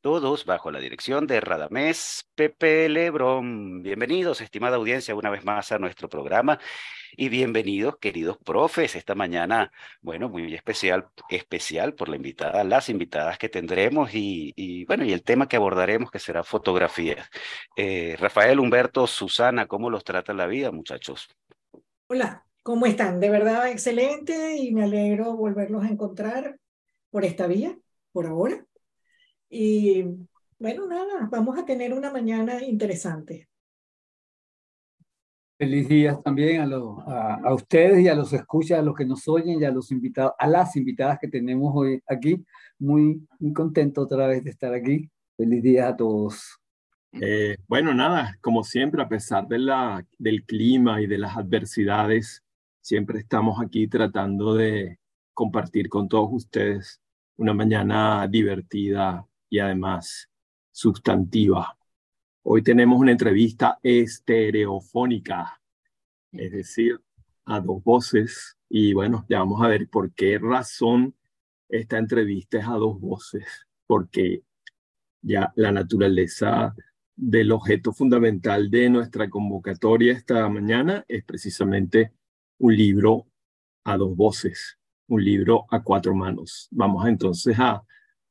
[0.00, 3.82] todos bajo la dirección de Radamés Pepe Lebrón.
[3.82, 6.60] Bienvenidos, estimada audiencia, una vez más a nuestro programa
[7.16, 13.38] y bienvenidos, queridos profes, esta mañana, bueno, muy especial, especial por la invitada, las invitadas
[13.38, 17.28] que tendremos y, bueno, y el tema que abordaremos que será fotografía.
[17.76, 21.28] Eh, Rafael, Humberto, Susana, ¿cómo los trata la vida, muchachos?
[22.06, 23.18] Hola, ¿cómo están?
[23.18, 26.56] De verdad, excelente y me alegro volverlos a encontrar
[27.10, 27.76] por esta vía,
[28.12, 28.64] por ahora.
[29.50, 30.04] Y
[30.58, 33.48] bueno, nada, vamos a tener una mañana interesante.
[35.58, 39.60] Feliz día también a, a, ustedes y a los escuchas, a los que nos oyen
[39.60, 42.44] y a los invitados, a las invitadas que tenemos hoy aquí.
[42.78, 45.10] Muy, muy contento otra vez de estar aquí.
[45.36, 46.60] Feliz día a todos.
[47.12, 52.44] Eh, bueno, nada, como siempre, a pesar de la, del clima y de las adversidades,
[52.80, 54.98] siempre estamos aquí tratando de
[55.34, 57.00] compartir con todos ustedes
[57.36, 60.28] una mañana divertida, y además
[60.70, 61.76] sustantiva.
[62.42, 65.60] Hoy tenemos una entrevista estereofónica,
[66.32, 67.00] es decir,
[67.44, 68.56] a dos voces.
[68.68, 71.14] Y bueno, ya vamos a ver por qué razón
[71.68, 74.42] esta entrevista es a dos voces, porque
[75.20, 76.74] ya la naturaleza
[77.16, 82.12] del objeto fundamental de nuestra convocatoria esta mañana es precisamente
[82.58, 83.26] un libro
[83.84, 86.68] a dos voces, un libro a cuatro manos.
[86.70, 87.82] Vamos entonces a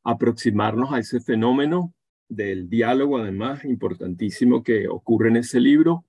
[0.07, 1.93] aproximarnos a ese fenómeno
[2.29, 6.05] del diálogo, además, importantísimo que ocurre en ese libro,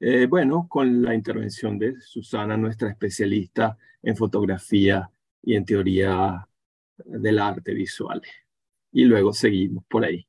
[0.00, 5.10] eh, bueno, con la intervención de Susana, nuestra especialista en fotografía
[5.42, 6.48] y en teoría
[6.96, 8.22] del arte visual.
[8.90, 10.26] Y luego seguimos por ahí.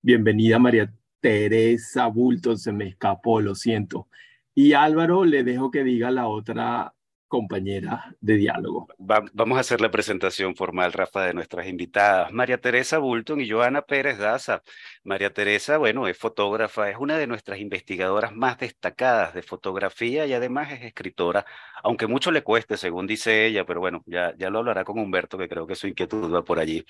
[0.00, 4.06] Bienvenida María Teresa Bulto, se me escapó, lo siento.
[4.54, 6.93] Y Álvaro, le dejo que diga la otra
[7.34, 8.86] compañera de diálogo.
[8.96, 12.30] vamos a hacer la presentación formal, Rafa, de nuestras invitadas.
[12.30, 14.62] María Teresa Bulton y Joana Pérez Daza.
[15.02, 20.32] María Teresa, bueno, es fotógrafa, es una de nuestras investigadoras más destacadas de fotografía y
[20.32, 21.44] además es escritora,
[21.82, 25.36] aunque mucho le cueste, según dice ella, pero bueno, ya, ya lo hablará con Humberto,
[25.36, 26.86] que creo que su inquietud va por allí.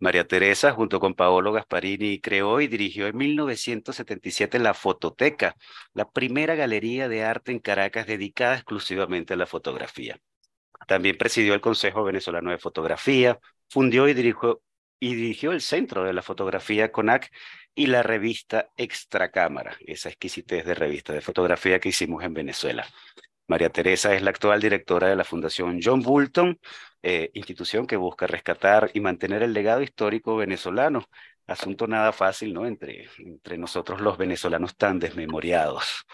[0.00, 5.56] María Teresa, junto con Paolo Gasparini, creó y dirigió en 1977 la Fototeca,
[5.92, 10.18] la primera galería de arte en Caracas dedicada exclusivamente a la fotografía.
[10.86, 13.38] También presidió el Consejo Venezolano de Fotografía,
[13.68, 14.62] fundió y dirigió,
[14.98, 17.30] y dirigió el Centro de la Fotografía CONAC
[17.74, 22.86] y la revista Extracámara, esa exquisitez de revista de fotografía que hicimos en Venezuela.
[23.50, 26.60] María Teresa es la actual directora de la Fundación John Bolton,
[27.02, 31.04] eh, institución que busca rescatar y mantener el legado histórico venezolano.
[31.48, 32.64] Asunto nada fácil, ¿no?
[32.64, 36.04] Entre, entre nosotros los venezolanos tan desmemoriados.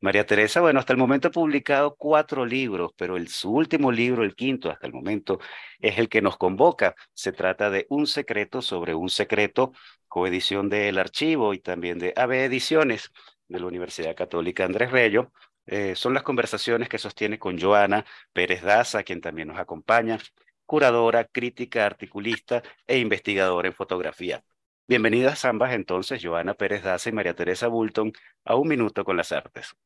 [0.00, 4.24] María Teresa, bueno, hasta el momento ha publicado cuatro libros, pero el, su último libro,
[4.24, 5.40] el quinto hasta el momento,
[5.80, 6.94] es el que nos convoca.
[7.12, 9.72] Se trata de Un secreto sobre un secreto,
[10.06, 13.10] coedición del archivo y también de AB Ediciones
[13.46, 15.32] de la Universidad Católica Andrés Bello,
[15.70, 20.18] eh, son las conversaciones que sostiene con Joana Pérez Daza, quien también nos acompaña,
[20.64, 24.42] curadora, crítica, articulista e investigadora en fotografía.
[24.86, 28.12] Bienvenidas ambas entonces, Joana Pérez Daza y María Teresa Bulton,
[28.46, 29.76] a Un Minuto con las Artes.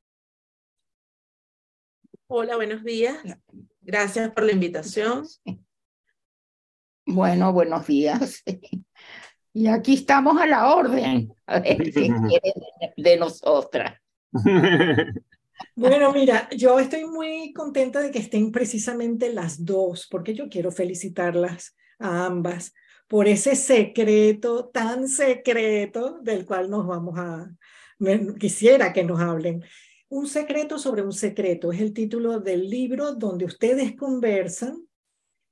[2.29, 3.19] Hola, buenos días.
[3.81, 5.27] Gracias por la invitación.
[7.05, 8.43] Bueno, buenos días.
[9.55, 11.31] Y aquí estamos a la orden.
[11.45, 14.01] A ver qué quieren de nosotras.
[15.75, 20.71] Bueno, mira, yo estoy muy contenta de que estén precisamente las dos, porque yo quiero
[20.71, 22.73] felicitarlas a ambas
[23.13, 27.51] por ese secreto tan secreto del cual nos vamos a,
[28.39, 29.63] quisiera que nos hablen.
[30.09, 34.87] Un secreto sobre un secreto es el título del libro donde ustedes conversan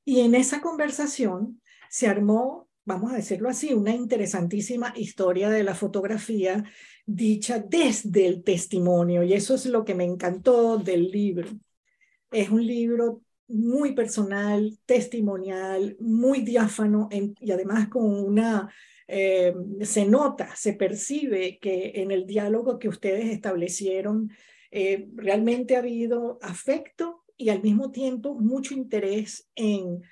[0.07, 1.61] y en esa conversación
[1.91, 6.65] se armó, vamos a decirlo así, una interesantísima historia de la fotografía
[7.07, 11.49] dicha desde el testimonio y eso es lo que me encantó del libro.
[12.33, 18.69] Es un libro muy personal, testimonial, muy diáfano y además con una,
[19.07, 24.33] eh, se nota, se percibe que en el diálogo que ustedes establecieron
[24.73, 30.03] eh, realmente ha habido afecto y al mismo tiempo mucho interés en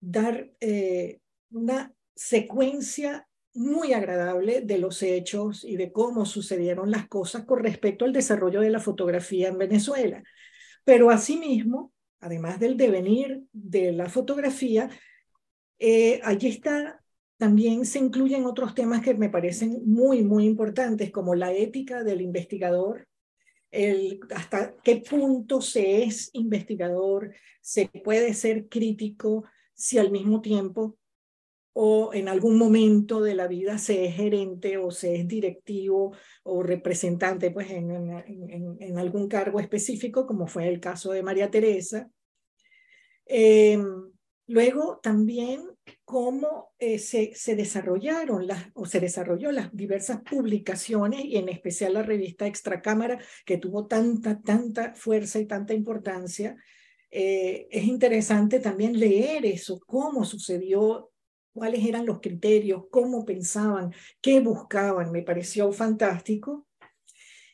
[0.00, 1.20] dar eh,
[1.50, 8.04] una secuencia muy agradable de los hechos y de cómo sucedieron las cosas con respecto
[8.04, 10.22] al desarrollo de la fotografía en Venezuela.
[10.84, 14.90] Pero asimismo, además del devenir de la fotografía,
[15.78, 17.00] eh, allí está,
[17.36, 22.20] también se incluyen otros temas que me parecen muy, muy importantes, como la ética del
[22.20, 23.06] investigador,
[23.70, 29.44] el, hasta qué punto se es investigador, se puede ser crítico
[29.74, 30.96] si al mismo tiempo
[31.80, 36.60] o en algún momento de la vida se es gerente o se es directivo o
[36.64, 42.10] representante pues en, en, en algún cargo específico, como fue el caso de María Teresa.
[43.26, 43.78] Eh,
[44.48, 45.70] luego también
[46.04, 51.94] cómo eh, se, se, desarrollaron las, o se desarrolló las diversas publicaciones y en especial
[51.94, 56.56] la revista Extracámara que tuvo tanta, tanta fuerza y tanta importancia.
[57.08, 61.12] Eh, es interesante también leer eso, cómo sucedió,
[61.58, 66.66] cuáles eran los criterios, cómo pensaban, qué buscaban, me pareció fantástico.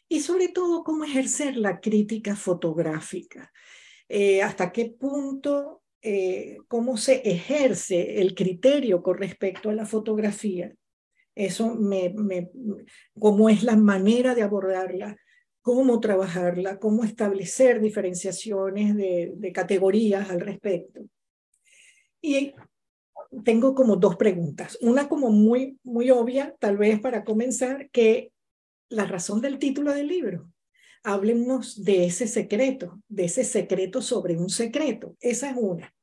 [0.09, 3.53] Y sobre todo, cómo ejercer la crítica fotográfica.
[4.09, 10.73] Eh, hasta qué punto, eh, cómo se ejerce el criterio con respecto a la fotografía.
[11.35, 12.15] Eso me,
[13.19, 15.17] cómo es la manera de abordarla,
[15.63, 21.01] cómo trabajarla, cómo establecer diferenciaciones de, de categorías al respecto.
[22.21, 22.55] Y
[23.43, 24.79] tengo como dos preguntas.
[24.81, 28.33] Una como muy, muy obvia, tal vez para comenzar, que
[28.89, 30.49] la razón del título del libro
[31.05, 35.17] háblenos de ese secreto, de ese secreto sobre un secreto.
[35.21, 35.95] Esa es una.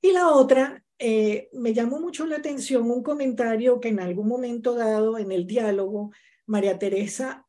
[0.00, 4.74] Y la otra, eh, me llamó mucho la atención un comentario que en algún momento
[4.74, 6.12] dado en el diálogo,
[6.46, 7.44] María Teresa,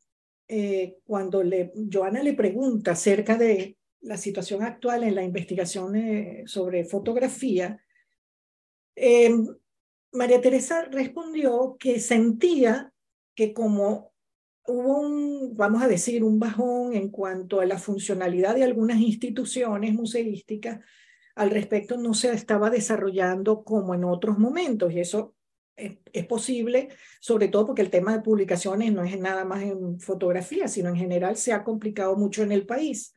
[0.47, 6.43] eh, cuando le, Joana le pregunta acerca de la situación actual en la investigación eh,
[6.47, 7.79] sobre fotografía,
[10.12, 12.94] María Teresa respondió que sentía
[13.36, 14.12] que como
[14.68, 19.94] hubo un, vamos a decir, un bajón en cuanto a la funcionalidad de algunas instituciones
[19.94, 20.80] museísticas.
[21.36, 25.36] Al respecto, no se estaba desarrollando como en otros momentos, y eso
[25.75, 26.89] es, es, posible,
[27.21, 30.97] sobre todo porque el tema de publicaciones no es nada más en fotografía, sino en
[30.97, 33.15] general se ha complicado mucho en el país.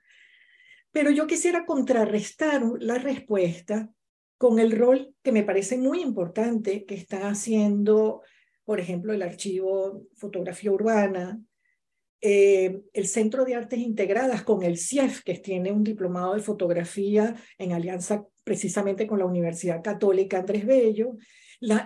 [0.92, 3.90] Pero yo quisiera contrarrestar la respuesta
[4.38, 8.22] con el rol que me parece muy importante que está haciendo
[8.64, 11.40] por ejemplo, el archivo Fotografía Urbana,
[12.20, 17.34] eh, el Centro de Artes Integradas con el CIEF, que tiene un diplomado de fotografía
[17.58, 21.16] en alianza precisamente con la Universidad Católica Andrés Bello,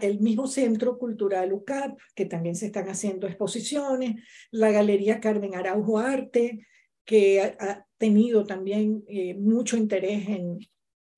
[0.00, 5.98] el mismo Centro Cultural UCAP, que también se están haciendo exposiciones, la Galería Carmen Araujo
[5.98, 6.66] Arte,
[7.04, 10.60] que ha, tenido también eh, mucho interés en,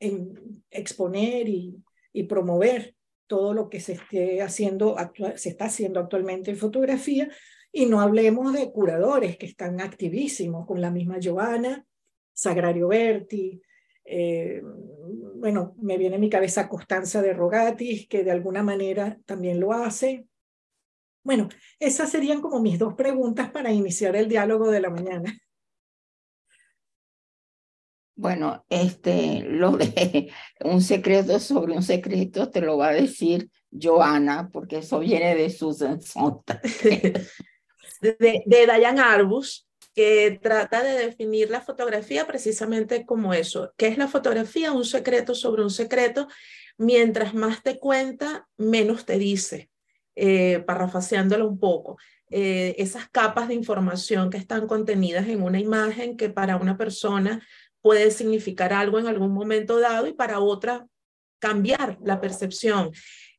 [0.01, 1.83] en exponer y,
[2.29, 2.97] promover
[3.29, 4.97] todo lo que se, esté haciendo
[5.37, 7.31] se está haciendo actualmente en fotografía,
[7.73, 11.87] y no hablemos de curadores que están activísimos, con la misma Giovanna,
[12.33, 13.63] Sagrario Berti,
[14.05, 14.61] eh,
[15.37, 19.73] bueno, me viene a mi cabeza Costanza de Rogatis, que de alguna manera también lo
[19.73, 20.27] hace.
[21.23, 25.39] Bueno, esas serían como mis dos preguntas para iniciar el diálogo de la mañana.
[28.21, 34.51] Bueno, este, lo de un secreto sobre un secreto te lo va a decir Joana,
[34.53, 36.61] porque eso viene de Susan Sontag.
[38.03, 43.73] de, de Diane Arbus, que trata de definir la fotografía precisamente como eso.
[43.79, 44.73] ¿Qué es la fotografía?
[44.73, 46.29] Un secreto sobre un secreto.
[46.77, 49.71] Mientras más te cuenta, menos te dice,
[50.15, 51.97] eh, parrafaseándolo un poco.
[52.29, 57.41] Eh, esas capas de información que están contenidas en una imagen que para una persona
[57.83, 60.87] puede significar algo en algún momento dado y para otra
[61.39, 62.93] cambiar la percepción.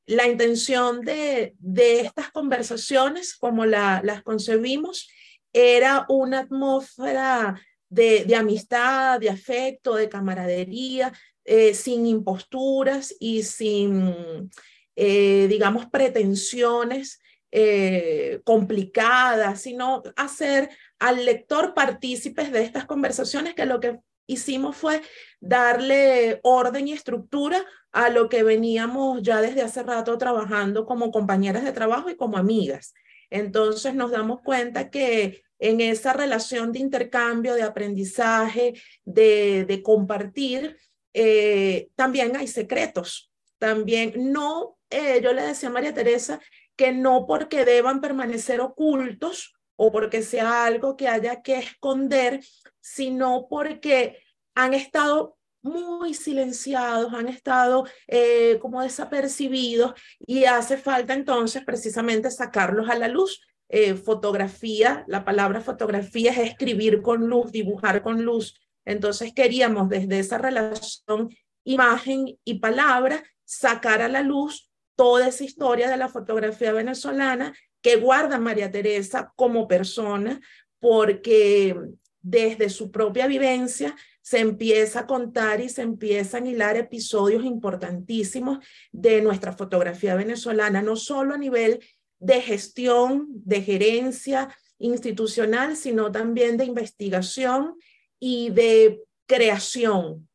[0.05, 5.09] La intención de, de estas conversaciones, como la, las concebimos,
[5.53, 14.49] era una atmósfera de, de amistad, de afecto, de camaradería, eh, sin imposturas y sin,
[14.95, 17.19] eh, digamos, pretensiones
[17.51, 20.69] eh, complicadas, sino hacer
[20.99, 23.99] al lector partícipes de estas conversaciones que lo que
[24.33, 25.01] hicimos fue
[25.39, 31.63] darle orden y estructura a lo que veníamos ya desde hace rato trabajando como compañeras
[31.63, 32.93] de trabajo y como amigas.
[33.29, 38.73] Entonces nos damos cuenta que en esa relación de intercambio, de aprendizaje,
[39.05, 40.77] de, compartir,
[41.13, 43.31] eh, también hay secretos.
[43.57, 46.39] También no, eh, yo le decía a María Teresa
[46.75, 52.39] que no porque deban permanecer ocultos o porque sea algo que haya que esconder,
[52.79, 54.19] sino porque
[54.53, 62.91] han estado muy silenciados, han estado eh, como desapercibidos y hace falta entonces precisamente sacarlos
[62.91, 63.41] a la luz.
[63.69, 68.53] Eh, fotografía, la palabra fotografía es escribir con luz, dibujar con luz.
[68.85, 75.89] Entonces queríamos desde esa relación imagen y palabra sacar a la luz toda esa historia
[75.89, 80.39] de la fotografía venezolana que guarda María Teresa como persona,
[80.79, 81.75] porque
[82.21, 88.59] desde su propia vivencia se empieza a contar y se empiezan a hilar episodios importantísimos
[88.91, 91.83] de nuestra fotografía venezolana, no solo a nivel
[92.19, 97.75] de gestión, de gerencia institucional, sino también de investigación
[98.19, 100.27] y de creación.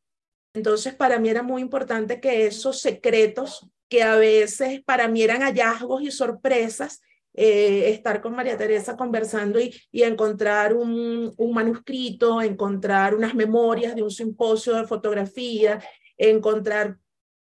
[0.53, 5.41] Entonces, para mí era muy importante que esos secretos, que a veces para mí eran
[5.41, 7.01] hallazgos y sorpresas,
[7.37, 13.95] eh, estar con María Teresa conversando y, y encontrar un, un, manuscrito, encontrar unas memorias
[13.95, 15.79] de un simposio de fotografía,
[16.17, 16.97] encontrar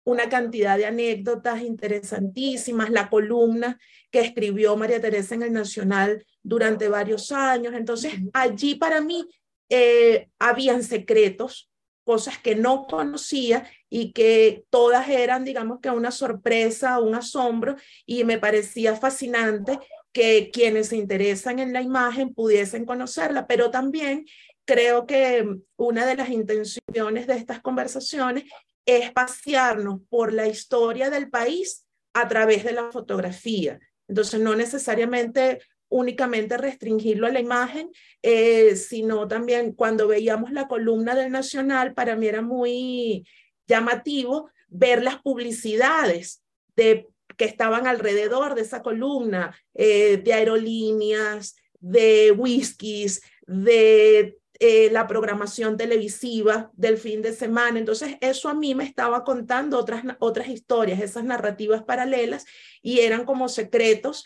[0.05, 3.79] una cantidad de anécdotas interesantísimas, la columna
[4.11, 7.73] que escribió María Teresa en el Nacional durante varios años.
[7.75, 9.25] Entonces, allí para mí
[9.69, 11.71] eh, habían secretos,
[12.05, 18.25] cosas que no conocía y que todas eran, digamos que una sorpresa, un asombro, y
[18.25, 19.79] me parecía fascinante
[20.13, 24.27] que quienes se interesan en la imagen pudiesen conocerla, pero también
[24.65, 25.47] creo que
[25.77, 28.45] una de las intenciones de estas conversaciones
[28.87, 31.85] es pasearnos por la historia del país
[32.15, 33.81] a través de la fotografía.
[34.09, 35.61] Entonces, no necesariamente
[35.95, 37.89] únicamente restringirlo a la imagen,
[38.21, 43.25] eh, sino también cuando veíamos la columna del Nacional, para mí era muy
[43.69, 46.43] llamativo ver las publicidades
[46.75, 55.07] de, que estaban alrededor de esa columna, eh, de aerolíneas, de whiskies, de eh, la
[55.07, 57.79] programación televisiva del fin de semana.
[57.79, 62.47] Entonces, eso a mí me estaba contando otras, otras historias, esas narrativas paralelas,
[62.83, 64.25] y eran como secretos.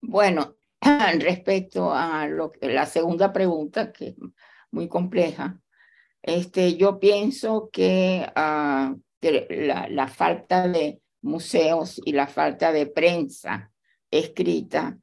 [0.00, 0.56] Bueno,
[1.20, 4.14] respecto a lo, la segunda pregunta, que es
[4.70, 5.60] muy compleja,
[6.22, 13.70] este, yo pienso que, uh, la, falta de museos y la falta de prensa
[14.10, 14.98] escrita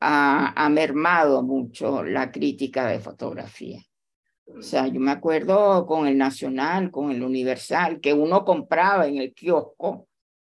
[0.00, 3.80] ha, ha mermado mucho la crítica de fotografía.
[4.46, 9.16] O sea, yo me acuerdo con el Nacional, con el Universal, que uno compraba en
[9.16, 10.08] el kiosco,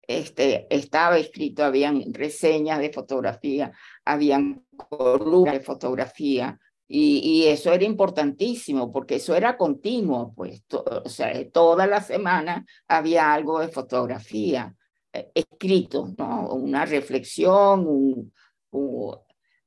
[0.09, 3.71] este, estaba escrito, habían reseñas de fotografía,
[4.03, 6.59] habían columnas de fotografía,
[6.91, 13.31] y, eso era importantísimo porque eso era continuo, pues, o sea, toda la semana había
[13.31, 14.75] algo de fotografía
[15.13, 16.49] eh, escrito, ¿no?
[16.55, 18.33] Una reflexión, un,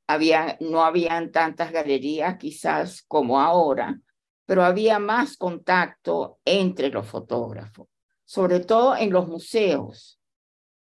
[0.09, 4.01] había, no habían tantas galerías quizás como ahora,
[4.45, 7.87] pero había más contacto entre los fotógrafos,
[8.25, 10.19] sobre todo en los museos.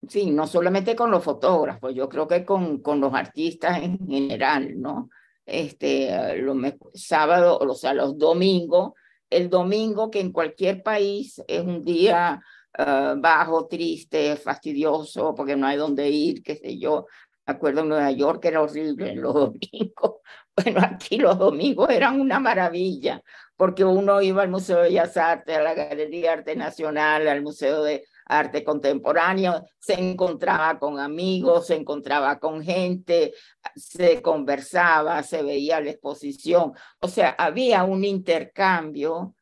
[0.08, 4.82] Fin, no solamente con los fotógrafos, yo creo que con, con los artistas en general,
[4.82, 5.10] ¿no?
[5.46, 6.58] este, los
[6.94, 8.94] sábado, o sea, los domingos,
[9.30, 12.42] el domingo que en cualquier país es un día
[12.78, 17.08] uh, bajo, triste, fastidioso, porque no hay dónde ir, qué sé yo.
[17.46, 20.16] Me acuerdo en Nueva York era horrible los domingos.
[20.56, 23.22] Bueno, aquí los domingos eran una maravilla,
[23.56, 27.84] porque uno iba al Museo de Bellas Artes, a la Galería Arte Nacional, al Museo
[27.84, 33.34] de arte contemporáneo, se encontraba con amigos, se encontraba con gente,
[33.76, 39.36] se conversaba, se veía la exposición, o sea, había un intercambio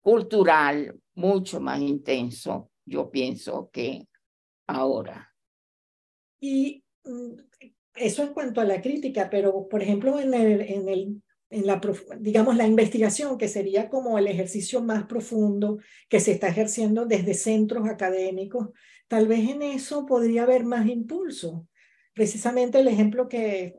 [0.00, 4.06] cultural mucho más intenso, yo pienso, que
[4.66, 5.34] ahora.
[6.40, 7.32] Y mm,
[7.94, 11.22] eso en cuanto a la crítica, pero por ejemplo en el, en el
[11.54, 11.80] en la,
[12.18, 17.34] digamos, la investigación, que sería como el ejercicio más profundo que se está ejerciendo desde
[17.34, 18.70] centros académicos,
[19.06, 21.68] tal vez en eso podría haber más impulso.
[22.12, 23.76] Precisamente el ejemplo que,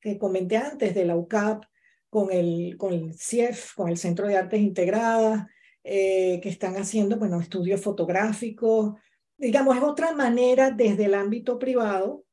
[0.00, 1.64] que comenté antes de la UCAP
[2.10, 5.46] con el, con el CIEF, con el Centro de Artes Integradas,
[5.84, 8.94] eh, que están haciendo, bueno, estudios fotográficos.
[9.36, 12.24] Digamos, es otra manera desde el ámbito privado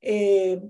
[0.00, 0.60] eh,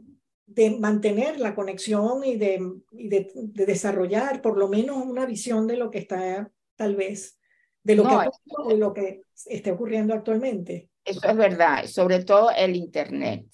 [0.52, 5.68] de mantener la conexión y, de, y de, de, desarrollar por lo menos una visión
[5.68, 7.38] de lo que está tal vez,
[7.84, 8.28] de lo, no, que,
[8.68, 10.88] de lo que esté ocurriendo actualmente.
[11.04, 13.46] Eso es verdad, sobre todo el Internet,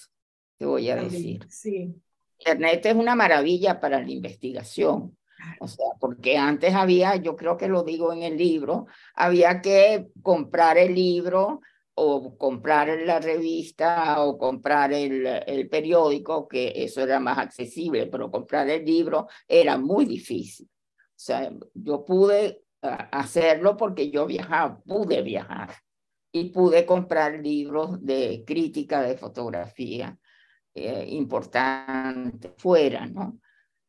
[0.57, 1.45] te voy a decir.
[1.49, 1.93] Sí.
[2.39, 5.17] Internet es una maravilla para la investigación,
[5.59, 10.07] O sea, porque antes había, yo creo que lo digo en el libro, había que
[10.23, 11.61] comprar el libro
[11.99, 18.29] o comprar la revista o comprar el, el periódico, que eso era más accesible, pero
[18.29, 20.67] comprar el libro era muy difícil.
[20.67, 25.73] O sea, yo pude ah, hacerlo porque yo viajaba, pude viajar
[26.31, 30.15] y pude comprar libros de crítica de fotografía
[30.75, 33.39] eh, importante fuera, ¿no?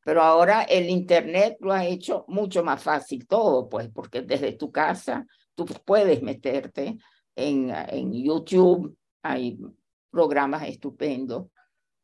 [0.03, 4.73] Pero ahora el Internet lo ha hecho mucho más fácil todo, pues, porque desde tu
[4.73, 6.97] casa tú puedes meterte
[7.39, 9.59] en, en YouTube, hay
[10.11, 11.47] programas estupendos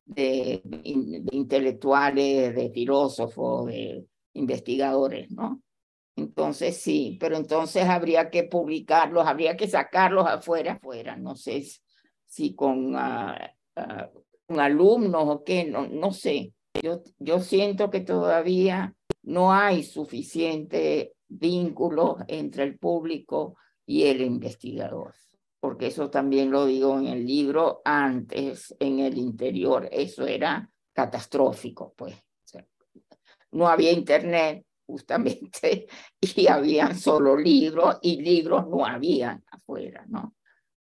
[0.05, 0.63] de,
[1.33, 5.61] intelectuales, de filósofos, de investigadores, ¿no?
[6.17, 11.65] Entonces sí, pero entonces habría que publicarlos, habría que sacarlos afuera, afuera, no sé
[12.25, 13.35] si con, uh,
[14.47, 16.53] con alumnos o qué, no, no sé.
[16.81, 25.15] Yo, yo siento que todavía no hay suficiente vínculo entre el público y el investigador,
[25.61, 31.95] porque eso también lo digo en el libro, antes en el interior, eso era catastrófico,
[31.97, 32.15] pues.
[33.53, 35.87] no había internet, justamente,
[36.21, 40.35] y habían solo libros y libros no habían afuera, ¿no?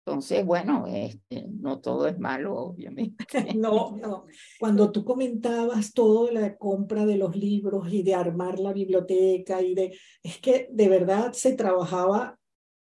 [0.04, 3.24] Entonces, bueno, este, no todo es malo, obviamente.
[3.56, 4.26] No, no.
[4.58, 9.74] Cuando tú comentabas todo la compra de los libros y de armar la biblioteca y
[9.74, 12.36] de, es que de verdad se trabajaba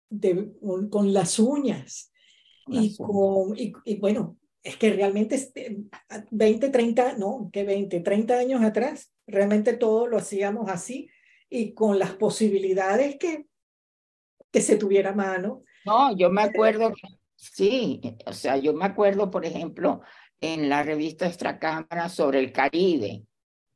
[0.08, 0.52] de,
[0.90, 2.12] con las uñas.
[2.68, 5.52] y, con, y, y, bueno, es que realmente
[6.30, 11.08] 20, 30, no, que 20, 30 años atrás, realmente todo lo hacíamos así
[11.48, 13.46] y con las posibilidades que,
[14.50, 15.62] que se tuviera a mano.
[15.84, 16.92] No, yo me acuerdo,
[17.36, 20.02] sí, o sea, yo me acuerdo, por ejemplo,
[20.40, 23.22] en la revista Extracámara sobre el Caribe.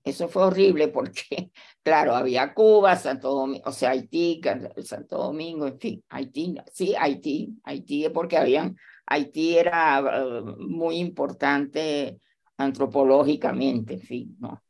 [0.03, 1.51] Eso fue horrible porque,
[1.83, 4.41] claro, había Cuba, Santo Domingo, o sea, Haití,
[4.83, 8.77] Santo Domingo, en fin, Haití, sí, Haití, Haití, porque habían,
[9.07, 12.19] Haití era uh, muy importante
[12.57, 14.63] antropológicamente, en fin, ¿no?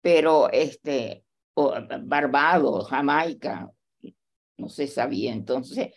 [0.00, 3.70] Pero este, Barbados, Jamaica,
[4.56, 5.32] no se sabía.
[5.32, 5.94] Entonces,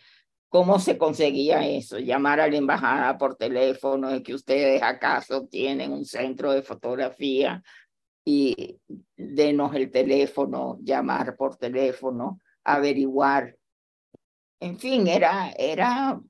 [0.48, 1.98] ¿cómo se conseguía eso?
[1.98, 7.62] Llamar a la embajada por teléfono, es que ustedes acaso tienen un centro de fotografía
[8.30, 8.78] y
[9.16, 13.56] denos el teléfono, llamar por teléfono, averiguar.
[14.60, 16.20] En fin, era, era,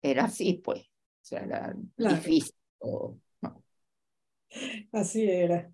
[0.00, 0.82] era así, pues.
[0.82, 2.54] O sea, era difícil.
[4.92, 5.68] Así era,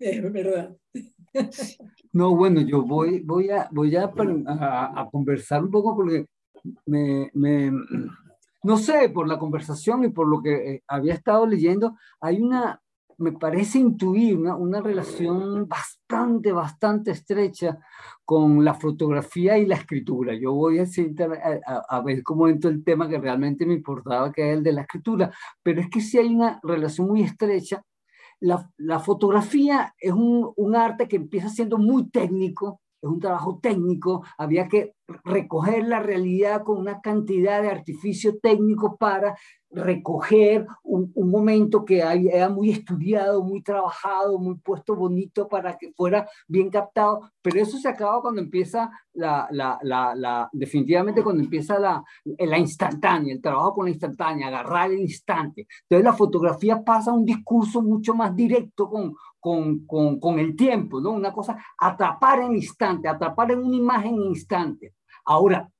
[0.00, 0.76] es verdad.
[2.10, 6.26] No, bueno, yo voy, voy, a, voy a, a, conversar un poco porque
[6.86, 7.70] me, me,
[8.64, 12.80] no sé, por la conversación y por lo que eh, había estado leyendo, hay una,
[13.18, 17.78] me parece intuir una, una relación bastante, bastante estrecha
[18.24, 20.34] con la fotografía y la escritura.
[20.34, 24.50] Yo voy a, a, a ver cómo entró el tema que realmente me importaba, que
[24.50, 27.82] es el de la escritura, pero es que sí hay una relación muy estrecha.
[28.40, 34.24] La, fotografía es un, un, arte que empieza siendo muy técnico, es un trabajo técnico,
[34.36, 39.36] había que recoger la realidad con una cantidad de artificio técnico para
[39.70, 46.26] recoger un, momento que era muy estudiado, muy trabajado, muy puesto bonito para que fuera
[46.46, 51.78] bien captado, pero eso se acaba cuando empieza la, la, la, la definitivamente cuando empieza
[51.78, 55.66] la, la instantánea, el trabajo con la instantánea, agarrar el instante.
[55.82, 60.56] Entonces la fotografía pasa a un discurso mucho más directo con, con, con, con el
[60.56, 61.10] tiempo, ¿no?
[61.10, 64.94] Una cosa, atrapar en instante, atrapar en una imagen en instante.
[65.28, 65.70] Ahora,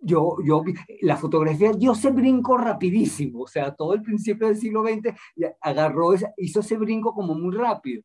[0.00, 0.64] yo, yo,
[1.02, 5.14] la fotografía dio ese brinco rapidísimo, o sea, todo el principio del siglo XX
[5.60, 8.02] agarró, hizo ese brinco como muy rápido.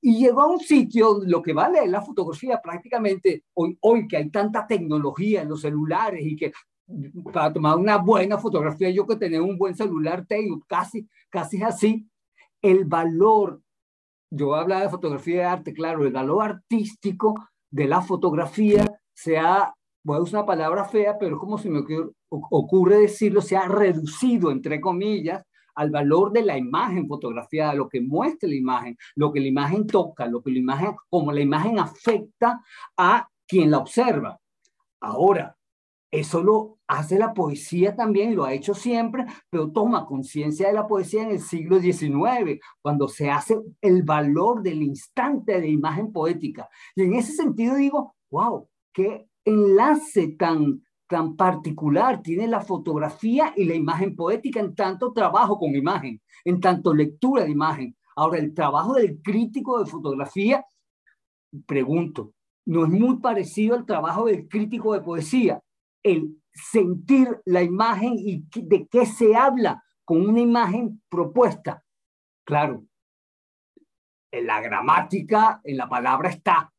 [0.00, 4.30] Y llegó a un sitio, lo que vale la fotografía prácticamente, hoy, hoy que hay
[4.30, 6.52] tanta tecnología en los celulares y que
[7.30, 12.08] para tomar una buena fotografía, yo que tener un buen celular tengo, casi, casi así,
[12.62, 13.60] el valor,
[14.30, 17.34] yo hablaba de fotografía de arte, claro, el valor artístico
[17.70, 19.74] de la fotografía se ha
[20.06, 21.82] voy a usar una palabra fea, pero como si me
[22.30, 28.00] ocurre decirlo, se ha reducido, entre comillas, al valor de la imagen fotografiada, lo que
[28.00, 31.80] muestra la imagen, lo que la imagen toca, lo que la imagen, como la imagen
[31.80, 32.60] afecta
[32.96, 34.38] a quien la observa.
[35.00, 35.56] Ahora,
[36.12, 40.86] eso lo hace la poesía también, lo ha hecho siempre, pero toma conciencia de la
[40.86, 46.68] poesía en el siglo XIX, cuando se hace el valor del instante de imagen poética.
[46.94, 53.64] Y en ese sentido digo, wow, qué enlace tan, tan particular tiene la fotografía y
[53.64, 57.96] la imagen poética en tanto trabajo con imagen, en tanto lectura de imagen.
[58.16, 60.64] Ahora, el trabajo del crítico de fotografía
[61.66, 62.34] pregunto,
[62.66, 65.62] ¿no es muy parecido al trabajo del crítico de poesía?
[66.02, 71.82] El sentir la imagen y de qué se habla con una imagen propuesta.
[72.44, 72.84] Claro,
[74.30, 76.72] en la gramática, en la palabra está,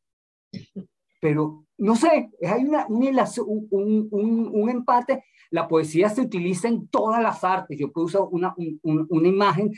[1.21, 5.23] pero no sé, hay una, un, un, un, empate.
[5.51, 7.77] La poesía se utiliza en todas las artes.
[7.77, 9.71] Yo puedo usar una, una imagen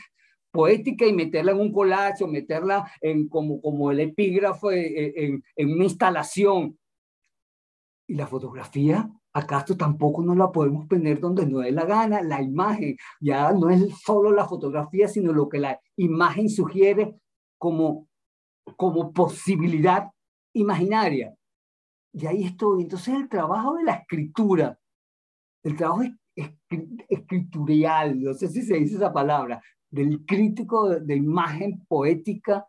[0.50, 5.72] poética y meterla en un collage o meterla en, como, como el epígrafo en, en,
[5.72, 6.78] una instalación.
[8.08, 12.22] Y la fotografía, ¿acaso tampoco no la podemos poner donde no dé la gana?
[12.22, 17.14] La imagen ya no es solo la fotografía, sino lo que la imagen sugiere
[17.58, 18.08] como,
[18.76, 20.08] como posibilidad
[20.54, 21.34] imaginaria.
[22.12, 22.82] Y ahí estoy.
[22.82, 24.78] Entonces el trabajo de la escritura,
[25.62, 26.02] el trabajo
[27.08, 32.66] escritorial, no sé si se dice esa palabra, del crítico de, imagen poética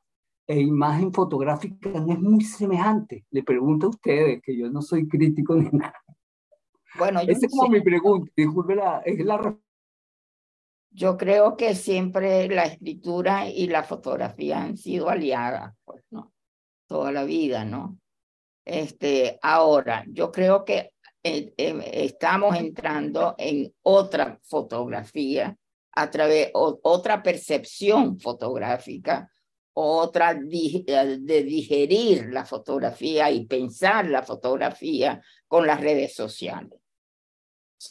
[0.48, 3.26] e imagen fotográfica no es muy semejante.
[3.32, 5.94] Le pregunto a ustedes, que yo no soy crítico ni nada.
[6.98, 9.58] Bueno, Esa es como mi pregunta, disculpe la, es la
[10.94, 16.34] yo creo que siempre la escritura y la fotografía han sido aliadas, pues, ¿no?
[16.86, 17.98] Toda la vida, ¿no?
[18.66, 20.94] Este, ahora, yo creo que
[21.24, 25.56] eh, eh, estamos entrando en otra fotografía
[25.94, 29.32] a través otra percepción fotográfica,
[29.74, 36.80] otra eh, de digerir la fotografía y pensar la fotografía con las redes sociales.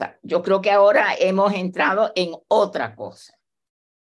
[0.01, 3.35] O yo creo que ahora hemos entrado en otra cosa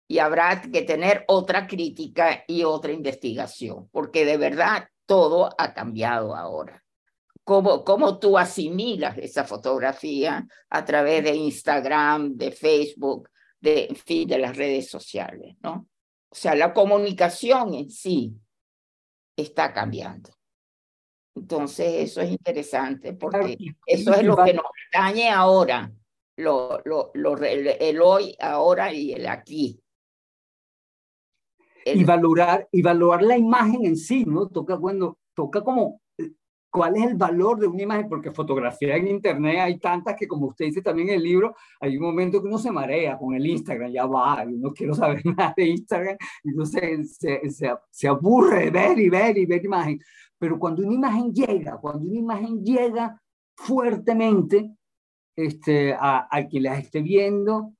[0.09, 6.35] y habrá que tener otra crítica y otra investigación, porque de verdad todo ha cambiado
[6.35, 6.83] ahora.
[7.45, 13.29] Cómo, cómo tú asimilas esa fotografía a través de Instagram, de Facebook,
[13.61, 15.87] de, en fin, de las redes sociales, ¿no?
[16.31, 18.35] O sea, la comunicación en sí
[19.37, 20.31] está cambiando.
[21.37, 25.93] Entonces, eso es interesante porque eso es lo que nos dañe ahora,
[26.37, 29.81] lo, lo, lo, el hoy, ahora y el aquí.
[31.85, 34.49] Y valorar, y valorar la imagen en sí, ¿no?
[34.49, 36.01] Toca cuando, toca como
[36.75, 40.47] cuál es el valor de una imagen, porque fotografía en internet hay tantas que como
[40.47, 43.47] usted dice también en el libro, hay un momento que uno se marea con el
[43.47, 47.41] Instagram, ya va, y no quiero saber nada de Instagram, y uno se, se,
[47.91, 50.01] se, aburre de ver y ver y ver imagen.
[50.37, 53.23] Pero cuando una imagen llega, cuando una imagen llega
[53.55, 54.75] fuertemente
[55.37, 57.73] este, a, a quien la esté viendo,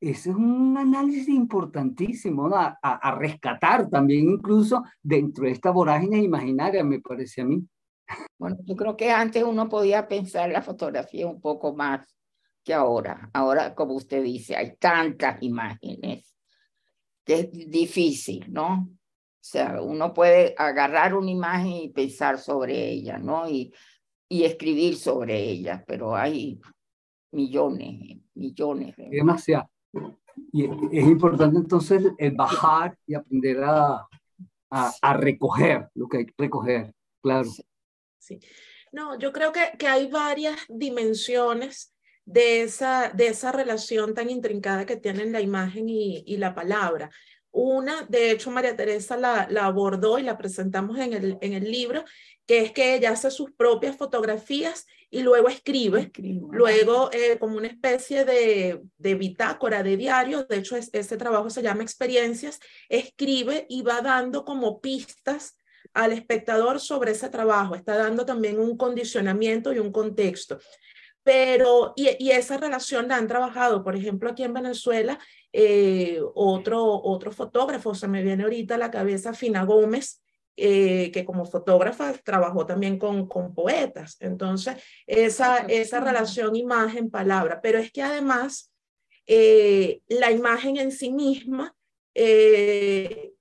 [0.00, 2.56] ese es un análisis importantísimo, ¿no?
[2.56, 7.66] a, a, rescatar también incluso dentro de esta vorágine imaginaria, me parece a mí.
[8.38, 12.06] Bueno, yo creo que antes uno podía pensar la fotografía un poco más
[12.64, 13.28] que ahora.
[13.32, 16.34] Ahora, como usted dice, hay tantas imágenes
[17.24, 18.88] que es difícil, ¿no?
[18.90, 23.48] O sea, uno puede agarrar una imagen y pensar sobre ella, ¿no?
[23.48, 23.72] Y,
[24.28, 26.60] y escribir sobre ella, pero hay
[27.32, 28.96] millones, millones.
[28.96, 29.70] De Demasiado.
[30.52, 34.06] Y es importante entonces el bajar y aprender a,
[34.70, 37.48] a, recoger lo que hay que recoger, claro.
[38.18, 38.38] Sí.
[38.92, 44.86] No, yo creo que, que hay varias dimensiones de esa, de esa relación tan intrincada
[44.86, 47.10] que tienen la imagen y, y la palabra.
[47.50, 51.70] Una, de hecho, María Teresa la, la, abordó y la presentamos en el, en el
[51.70, 52.04] libro,
[52.46, 56.12] que es que ella hace sus propias fotografías y luego escribe,
[56.50, 61.48] luego eh, como una especie de, de, bitácora, de diario, de hecho es, ese trabajo
[61.48, 65.56] se llama experiencias, escribe y va dando como pistas
[65.94, 70.58] al espectador sobre ese trabajo, está dando también un condicionamiento y un contexto.
[71.28, 75.18] Pero, y, esa relación la han trabajado, por ejemplo, aquí en Venezuela,
[75.52, 80.22] eh, otro, otro fotógrafo, se me viene ahorita a la cabeza, Fina Gómez,
[80.56, 84.16] eh, que como fotógrafa trabajó también con, con poetas.
[84.20, 88.72] Entonces, esa, esa relación imagen-palabra, pero es que además
[89.26, 91.76] eh, la imagen en sí misma,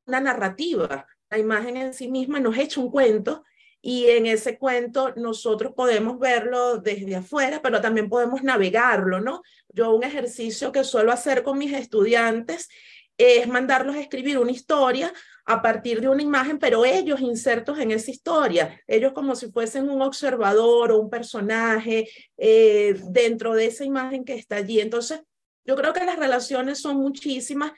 [0.06, 3.46] una narrativa, la imagen en sí misma nos echa un cuento
[3.82, 9.42] y en ese cuento nosotros podemos verlo desde afuera, pero también podemos navegarlo, ¿no?
[9.70, 12.70] Yo un ejercicio que suelo hacer con mis estudiantes
[13.18, 15.12] es mandarlos a escribir una historia
[15.46, 19.90] a partir de una imagen, pero ellos insertos en esa historia, ellos como si fuesen
[19.90, 24.82] un observador o un personaje eh, dentro de esa imagen que está allí.
[24.82, 25.22] Entonces,
[25.66, 27.72] yo creo que las relaciones son muchísimas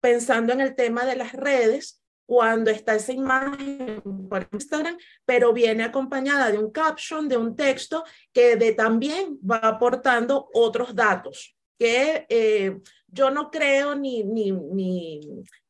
[0.00, 5.84] pensando en el tema de las redes, cuando está esa imagen por Instagram, pero viene
[5.84, 12.26] acompañada de un caption, de un texto que de, también va aportando otros datos que
[12.28, 15.20] eh, yo no creo ni, ni, ni,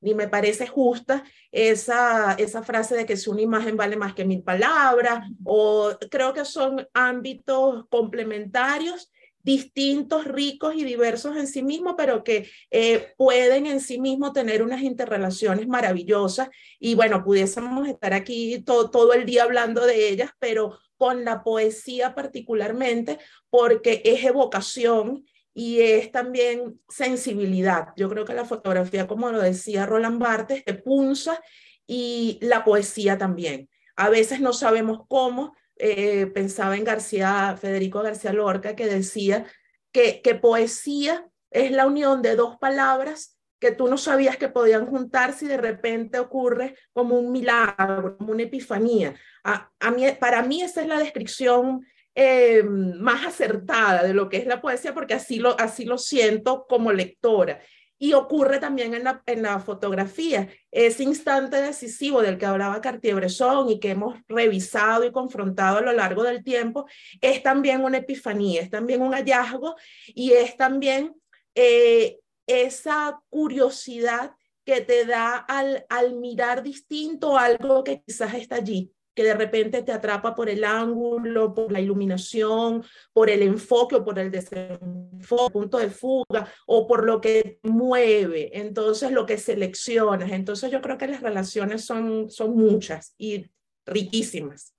[0.00, 4.24] ni, me parece justa esa, esa frase de que si una imagen vale más que
[4.24, 9.12] mil palabras, o creo que son ámbitos complementarios
[9.46, 14.60] distintos, ricos y diversos en sí mismos, pero que eh, pueden en sí mismos tener
[14.60, 16.48] unas interrelaciones maravillosas.
[16.80, 22.12] Y bueno, pudiésemos estar aquí todo, el día hablando de ellas, pero con la poesía
[22.12, 27.90] particularmente, porque es evocación y es también sensibilidad.
[27.96, 31.40] Yo creo que la fotografía, como lo decía Roland Barthes, te punza
[31.86, 33.68] y la poesía también.
[33.94, 35.54] A veces no sabemos cómo.
[35.78, 39.46] Eh, pensaba en García, Federico García Lorca, que decía
[39.92, 44.86] que, que poesía es la unión de dos palabras que tú no sabías que podían
[44.86, 49.14] juntarse y de repente ocurre como un milagro, como una epifanía.
[49.44, 54.38] A, a mí, para mí esa es la descripción eh, más acertada de lo que
[54.38, 57.60] es la poesía, porque así lo, así lo siento como lectora.
[57.98, 60.48] Y ocurre también en la, fotografía.
[60.70, 65.92] Ese instante decisivo del que hablaba Cartier-Bresson y que hemos revisado y confrontado a lo
[65.92, 66.86] largo del tiempo,
[67.20, 71.14] es también una epifanía, es también un hallazgo y es también
[71.54, 74.32] eh, esa curiosidad
[74.64, 79.92] que te da al mirar distinto algo que quizás está allí que de repente te
[79.92, 85.78] atrapa por el ángulo, por la iluminación, por el enfoque o por el desenfoque, punto
[85.78, 90.30] de fuga o por lo que mueve, entonces lo que seleccionas.
[90.30, 93.46] Entonces yo creo que las relaciones son, son muchas y
[93.86, 94.74] riquísimas.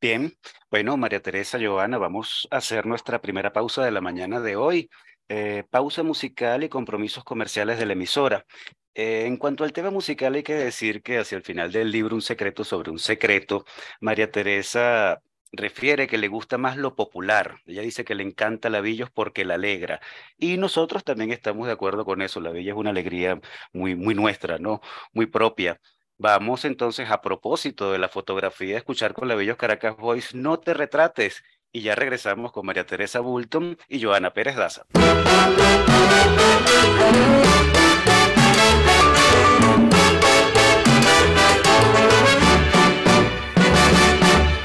[0.00, 0.32] Bien,
[0.70, 4.88] bueno, María Teresa, Joana, vamos a hacer nuestra primera pausa de la mañana de hoy.
[5.30, 8.46] Eh, pausa musical y compromisos comerciales de la emisora.
[8.94, 12.14] Eh, en cuanto al tema musical, hay que decir que hacia el final del libro
[12.16, 13.64] Un secreto sobre un secreto,
[14.00, 17.56] María Teresa refiere que le gusta más lo popular.
[17.66, 20.00] Ella dice que le encanta la Villos porque la alegra.
[20.38, 22.40] Y nosotros también estamos de acuerdo con eso.
[22.40, 23.40] La Villa es una alegría
[23.72, 24.80] muy, muy nuestra, ¿no?
[25.12, 25.80] Muy propia.
[26.16, 30.74] Vamos entonces a propósito de la fotografía, escuchar con la Villos Caracas Voice, No te
[30.74, 31.42] retrates.
[31.72, 34.84] Y ya regresamos con María Teresa Bulton y Joana Pérez Daza.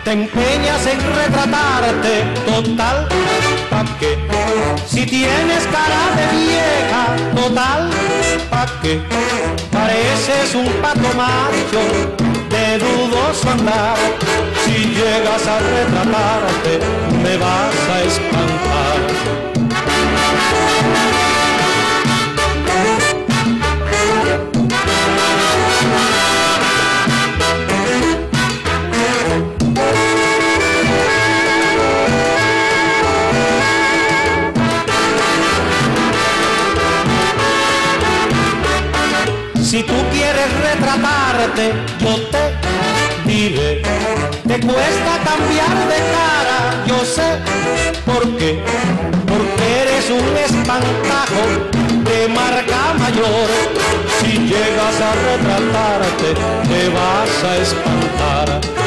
[0.04, 3.08] Te empeñas en retratarte total,
[3.70, 4.18] ¿pa' qué?
[4.86, 7.90] Si tienes cara de vieja, total,
[8.50, 9.02] ¿pa' qué?
[9.72, 12.33] Pareces un pato macho
[13.36, 16.80] Si llegas a retratarte,
[17.24, 19.00] me vas a espantar.
[39.64, 42.63] Si tú quieres retratarte, yo te
[43.34, 47.40] Te cuesta cambiar de cara, yo sé
[48.06, 48.62] por qué.
[49.28, 51.42] Porque eres un espantajo
[52.04, 53.50] de marca mayor.
[54.20, 56.36] Si llegas a retratarte,
[56.70, 58.83] te vas a espantar.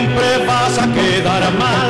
[0.00, 1.89] Siempre vas a quedar mal.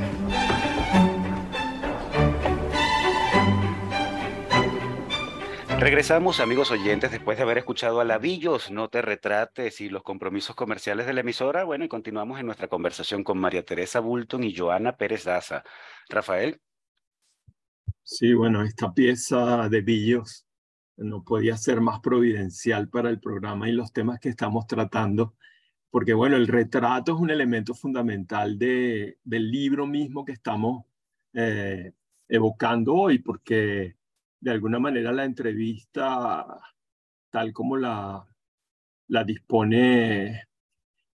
[5.81, 10.55] Regresamos, amigos oyentes, después de haber escuchado a Lavillos, No te retrates y los compromisos
[10.55, 11.63] comerciales de la emisora.
[11.63, 15.63] Bueno, y continuamos en nuestra conversación con María Teresa Bulton y Joana Pérez Daza.
[16.07, 16.61] Rafael.
[18.03, 20.45] Sí, bueno, esta pieza de Villos
[20.97, 25.33] no podía ser más providencial para el programa y los temas que estamos tratando,
[25.89, 30.85] porque bueno, el retrato es un elemento fundamental de, del libro mismo que estamos
[31.33, 31.91] eh,
[32.27, 33.95] evocando hoy, porque
[34.41, 36.45] de alguna manera la entrevista,
[37.29, 38.25] tal como la,
[39.07, 40.47] la dispone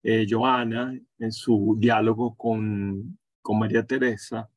[0.02, 4.50] eh, Joana en su diálogo con, con María Teresa,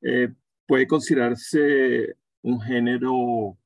[0.00, 0.32] eh,
[0.64, 3.58] puede considerarse un género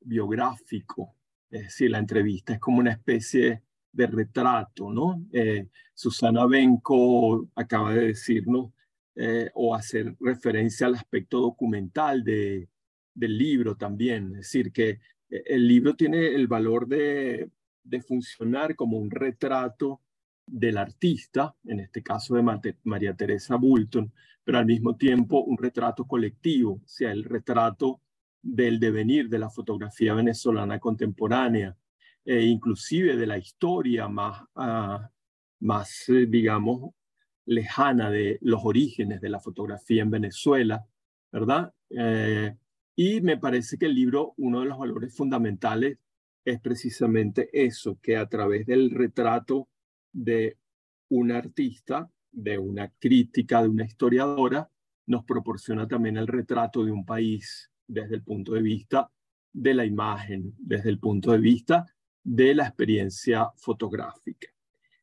[0.00, 1.14] biográfico,
[1.50, 5.24] es decir, la entrevista es como una especie de retrato, ¿no?
[5.32, 8.70] Eh, Susana Benco acaba de decirnos
[9.54, 12.68] o hacer referencia al aspecto documental de,
[13.16, 14.32] del libro también.
[14.32, 15.00] Es decir, que
[15.30, 17.50] eh, el libro tiene el valor de,
[17.82, 20.02] de funcionar como un retrato
[20.46, 24.12] del artista, en este caso de María Teresa Bulton,
[24.44, 28.00] pero al mismo tiempo un retrato colectivo, o sea, el retrato
[28.40, 31.76] del devenir de la fotografía venezolana contemporánea,
[32.24, 35.10] e inclusive de la historia más, ah,
[35.60, 36.94] más eh, digamos,
[37.46, 40.86] lejana de los orígenes de la fotografía en Venezuela,
[41.32, 41.72] ¿verdad?
[41.90, 42.56] Eh,
[42.96, 45.98] y me parece que el libro, uno de los valores fundamentales
[46.44, 49.68] es precisamente eso, que a través del retrato
[50.12, 50.56] de
[51.10, 54.70] un artista, de una crítica, de una historiadora,
[55.06, 59.10] nos proporciona también el retrato de un país desde el punto de vista
[59.52, 61.86] de la imagen, desde el punto de vista
[62.24, 64.48] de la experiencia fotográfica.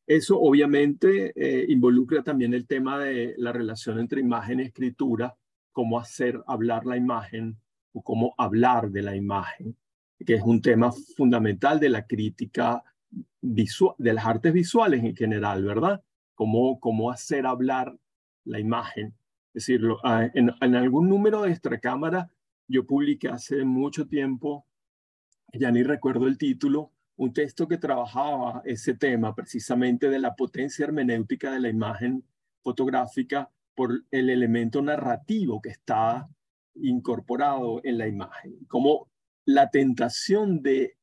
[0.06, 5.36] Eso obviamente eh, involucra también el tema de la relación entre imagen y escritura,
[5.72, 7.56] cómo hacer hablar la imagen
[7.94, 9.76] o cómo hablar de la imagen,
[10.26, 12.82] que es un tema fundamental de la crítica
[13.40, 16.02] visual, de las artes visuales en general, ¿verdad?
[16.34, 17.96] Cómo, cómo hacer hablar
[18.44, 19.14] la imagen.
[19.54, 22.28] Es decir, ah, en, en algún número de esta cámara
[22.66, 24.66] yo publiqué hace mucho tiempo,
[25.52, 30.84] ya ni recuerdo el título, un texto que trabajaba ese tema precisamente de la potencia
[30.84, 32.24] hermenéutica de la imagen
[32.60, 36.28] fotográfica por el elemento narrativo que está
[36.74, 39.08] incorporado en la imagen, como
[39.44, 40.96] la tentación de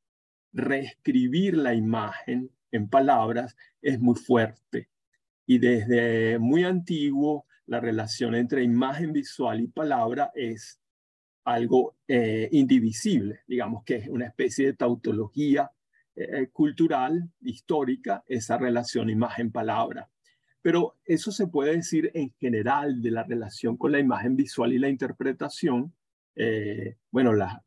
[0.53, 4.89] reescribir la imagen en palabras es muy fuerte.
[5.45, 10.79] Y desde muy antiguo, la relación entre imagen visual y palabra es
[11.43, 15.71] algo eh, indivisible, digamos que es una especie de tautología
[16.15, 20.10] eh, cultural, histórica, esa relación imagen-palabra.
[20.61, 24.79] Pero eso se puede decir en general de la relación con la imagen visual y
[24.79, 25.93] la interpretación.
[26.35, 27.63] Eh, bueno, la,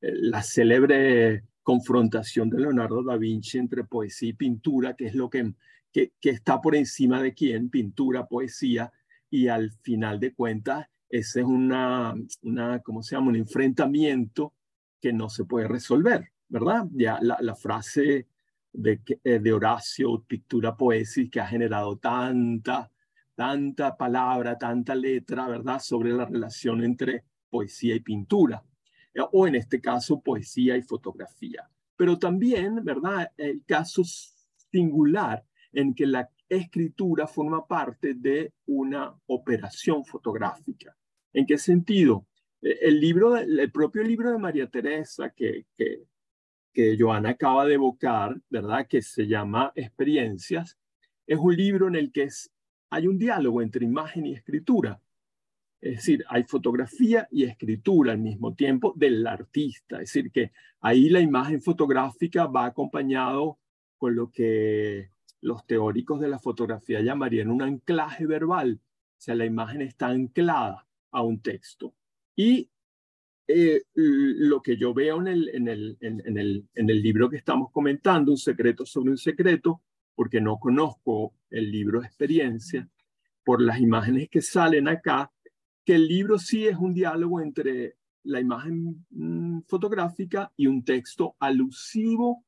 [0.00, 5.54] la célebre confrontación de Leonardo da Vinci entre poesía y pintura, que es lo que,
[5.92, 8.92] que, está por encima de quién, pintura, poesía,
[9.30, 13.28] y al final de cuentas, ese es una, una ¿cómo se llama?
[13.28, 14.52] Un enfrentamiento
[15.00, 16.86] que no se puede resolver, ¿verdad?
[16.92, 18.26] Ya la frase
[18.74, 22.90] de, eh, de Horacio, Pictura Poesis, que ha generado tanta,
[23.34, 28.62] tanta palabra, tanta letra, ¿verdad?, sobre la relación entre poesía y pintura,
[29.14, 31.70] eh, o en este caso, poesía y fotografía.
[31.96, 34.02] Pero también, ¿verdad?, el caso
[34.72, 40.96] singular en que la escritura forma parte de una operación fotográfica.
[41.32, 42.26] ¿En qué sentido?
[42.60, 45.66] Eh, el libro, el propio libro de María Teresa, que,
[46.74, 48.86] que Joana acaba de evocar, ¿verdad?
[48.86, 50.76] Que se llama Experiencias,
[51.26, 52.50] es un libro en el que es,
[52.90, 55.00] hay un diálogo entre imagen y escritura.
[55.80, 59.96] Es decir, hay fotografía y escritura al mismo tiempo del artista.
[59.96, 63.58] Es decir, que ahí la imagen fotográfica va acompañado
[63.96, 65.10] con lo que
[65.40, 68.80] los teóricos de la fotografía llamarían un anclaje verbal.
[68.82, 71.94] O sea, la imagen está anclada a un texto.
[72.34, 72.70] Y
[73.46, 75.28] eh, lo que yo veo en
[75.68, 79.82] el, libro que estamos comentando, Un secreto sobre un secreto,
[80.14, 82.88] porque no conozco el libro de experiencia,
[83.44, 85.30] por las imágenes que salen acá,
[85.84, 91.36] que el libro sí es un diálogo entre la imagen mm, fotográfica y un texto
[91.38, 92.44] alusivo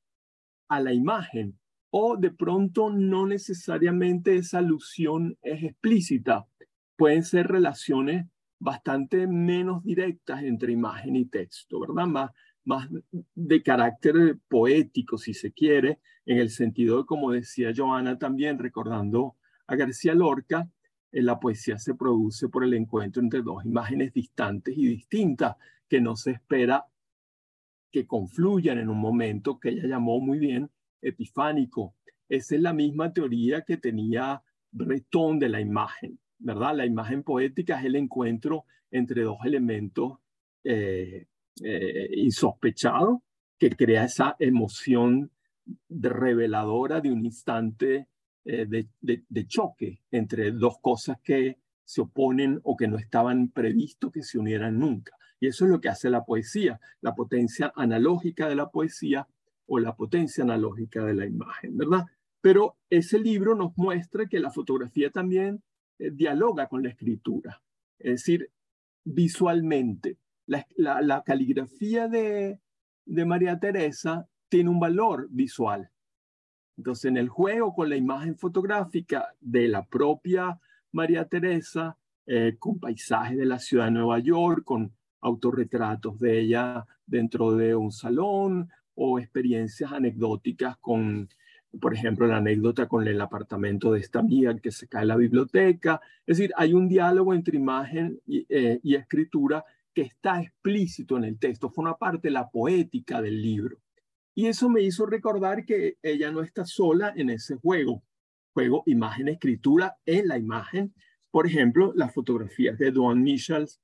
[0.68, 1.58] a la imagen,
[1.90, 6.46] o de pronto no necesariamente esa alusión es explícita,
[6.96, 8.26] pueden ser relaciones
[8.58, 12.06] bastante menos directas entre imagen y texto, ¿verdad?
[12.06, 12.30] Más,
[12.64, 12.88] más
[13.34, 19.36] de carácter poético, si se quiere, en el sentido de, como decía Joana también, recordando
[19.66, 20.68] a García Lorca,
[21.12, 25.56] en la poesía se produce por el encuentro entre dos imágenes distantes y distintas,
[25.88, 26.84] que no se espera
[27.90, 31.94] que confluyen en un momento que ella llamó muy bien epifánico.
[32.28, 34.42] Esa es la misma teoría que tenía
[34.72, 36.76] Breton de la imagen, ¿verdad?
[36.76, 40.18] La imagen poética es el encuentro entre dos elementos
[40.64, 41.26] eh,
[41.62, 43.18] eh, insospechados
[43.58, 45.30] que crea esa emoción
[45.88, 48.08] reveladora de un instante
[48.44, 54.12] eh, de, de, choque entre dos cosas que se oponen o que no estaban previstos
[54.12, 55.16] que se unieran nunca.
[55.40, 59.26] Y eso es lo que hace la poesía, la potencia analógica de la poesía
[59.66, 62.04] o la potencia analógica de la imagen, ¿verdad?
[62.40, 65.62] Pero ese libro nos muestra que la fotografía también
[65.98, 67.62] eh, dialoga con la escritura,
[67.98, 68.50] es decir,
[69.04, 70.18] visualmente.
[70.46, 72.60] La, caligrafía de,
[73.06, 75.90] María Teresa tiene un valor visual.
[76.76, 80.60] Entonces, en el juego con la imagen fotográfica de la propia
[80.92, 86.86] María Teresa, eh, con paisajes de la ciudad de Nueva York, con autorretratos de ella
[87.06, 91.28] dentro de un salón o experiencias anecdóticas con,
[91.80, 95.16] por ejemplo, la anécdota con el apartamento de esta amiga que se cae en la
[95.16, 96.00] biblioteca.
[96.26, 99.64] Es decir, hay un diálogo entre imagen y, eh, y escritura
[99.94, 103.78] que está explícito en el texto, forma parte de la poética del libro.
[104.34, 108.02] Y eso me hizo recordar que ella no está sola en ese juego,
[108.52, 110.94] juego imagen-escritura en la imagen.
[111.30, 113.80] Por ejemplo, las fotografías de Duane Michels,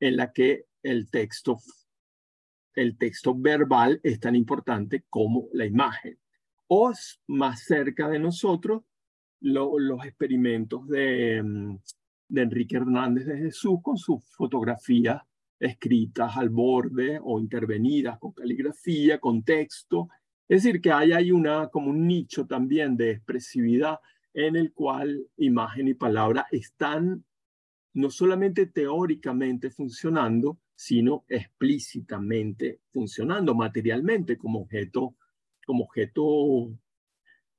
[0.00, 1.58] en la que el texto,
[2.74, 6.18] el texto verbal es tan importante como la imagen.
[6.68, 6.92] O
[7.28, 8.82] más cerca de nosotros,
[9.40, 11.78] los experimentos de, mm,
[12.28, 15.22] de Enrique Hernández de Jesús con sus fotografías
[15.58, 20.08] escritas al borde o intervenidas con caligrafía, con texto.
[20.48, 23.98] Es decir, que hay ahí una, como un nicho también de expresividad
[24.34, 27.24] en el cual imagen y palabra están
[27.94, 35.16] no solamente teóricamente funcionando, sino explícitamente funcionando materialmente como objeto,
[35.64, 36.70] como objeto,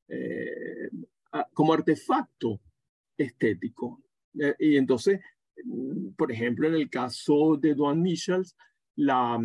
[0.08, 0.90] eh,
[1.54, 2.62] como artefacto
[3.18, 4.04] estético.
[4.40, 5.20] Eh, y entonces,
[5.64, 8.56] mm, por ejemplo, en el caso de Duane Michels,
[8.96, 9.40] la,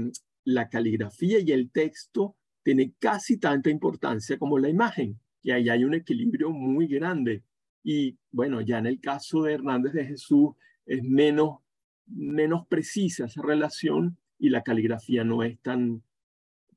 [0.44, 5.84] la caligrafía y el texto tienen casi tanta importancia como la imagen, y ahí hay
[5.84, 7.42] un equilibrio muy grande.
[7.82, 10.50] Y bueno, ya en el caso de Hernández de Jesús,
[10.84, 11.60] es menos,
[12.06, 16.02] menos precisa esa relación y la caligrafía no es tan,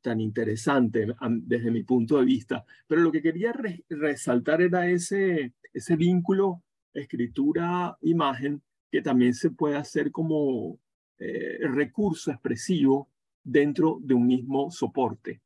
[0.02, 1.08] tan interesante
[1.44, 2.66] desde mi punto de vista.
[2.88, 3.54] Pero lo que quería
[3.90, 10.78] resaltar era ese, ese vínculo escritura-imagen que también se puede hacer como
[11.20, 13.10] eh, recurso expresivo
[13.44, 15.42] dentro de un mismo soporte.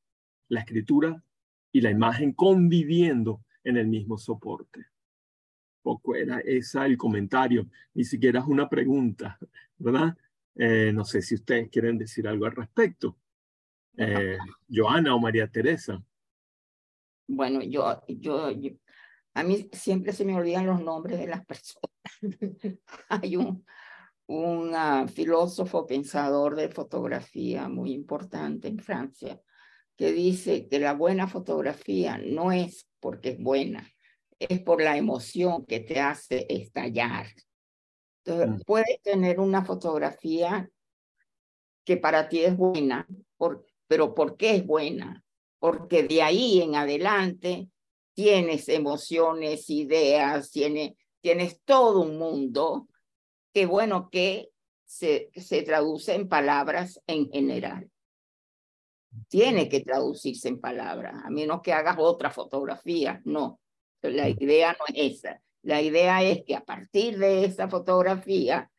[0.49, 1.23] La escritura
[1.71, 4.87] y la imagen conviviendo en el mismo soporte
[5.85, 9.37] poco era esa el comentario, ni siquiera es una pregunta,
[9.77, 10.17] ¿verdad?
[10.55, 13.15] Eh, no sé si ustedes quieren decir algo al respecto.
[13.97, 14.37] Eh,
[14.69, 16.01] Joana o María Teresa.
[17.27, 18.49] Bueno, yo, yo,
[19.33, 21.89] a mí siempre se me olvidan los nombres de las personas.
[23.09, 23.65] Hay un,
[24.27, 29.39] un uh, filósofo pensador de fotografía muy importante en Francia
[29.95, 33.89] que dice que la buena fotografía no es porque es buena,
[34.39, 37.27] es por la emoción que te hace estallar.
[38.23, 38.61] Entonces, mm.
[38.65, 40.69] puedes tener una fotografía
[41.85, 45.23] que para ti es buena, por, pero ¿por qué es buena?
[45.59, 47.69] Porque de ahí en adelante
[48.13, 52.87] tienes emociones, ideas, tienes, tienes todo un mundo
[53.53, 54.49] que, bueno, que
[54.85, 57.89] se, se traduce en palabras en general.
[59.27, 63.59] Tiene que traducirse en palabras, a menos que hagas otra fotografía, no.
[64.01, 65.41] La idea no es esa.
[65.63, 68.69] La idea es que a partir de esa fotografía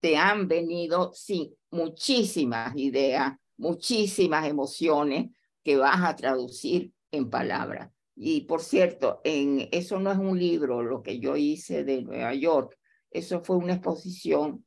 [0.00, 5.30] te han venido sí, muchísimas ideas, muchísimas emociones
[5.62, 7.90] que vas a traducir en palabras.
[8.14, 12.34] Y por cierto, en, eso no es un libro, lo que yo hice de Nueva
[12.34, 12.78] York,
[13.10, 14.64] eso fue una exposición,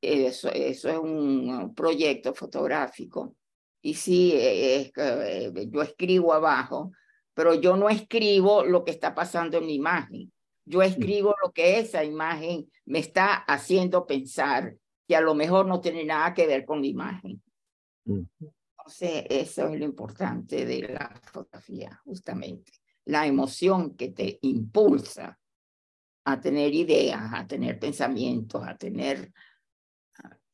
[0.00, 3.36] eso, eso es un proyecto fotográfico.
[3.82, 6.92] Y sí, es, eh, yo escribo abajo
[7.38, 10.32] pero yo no escribo lo que está pasando en la imagen.
[10.64, 14.74] Yo escribo lo que esa imagen me está haciendo pensar,
[15.06, 17.40] que a lo mejor no tiene nada que ver con la imagen.
[18.08, 22.72] Entonces, eso es lo importante de la fotografía, justamente.
[23.04, 25.38] La emoción que te impulsa
[26.24, 29.32] a tener ideas, a tener pensamientos, a tener...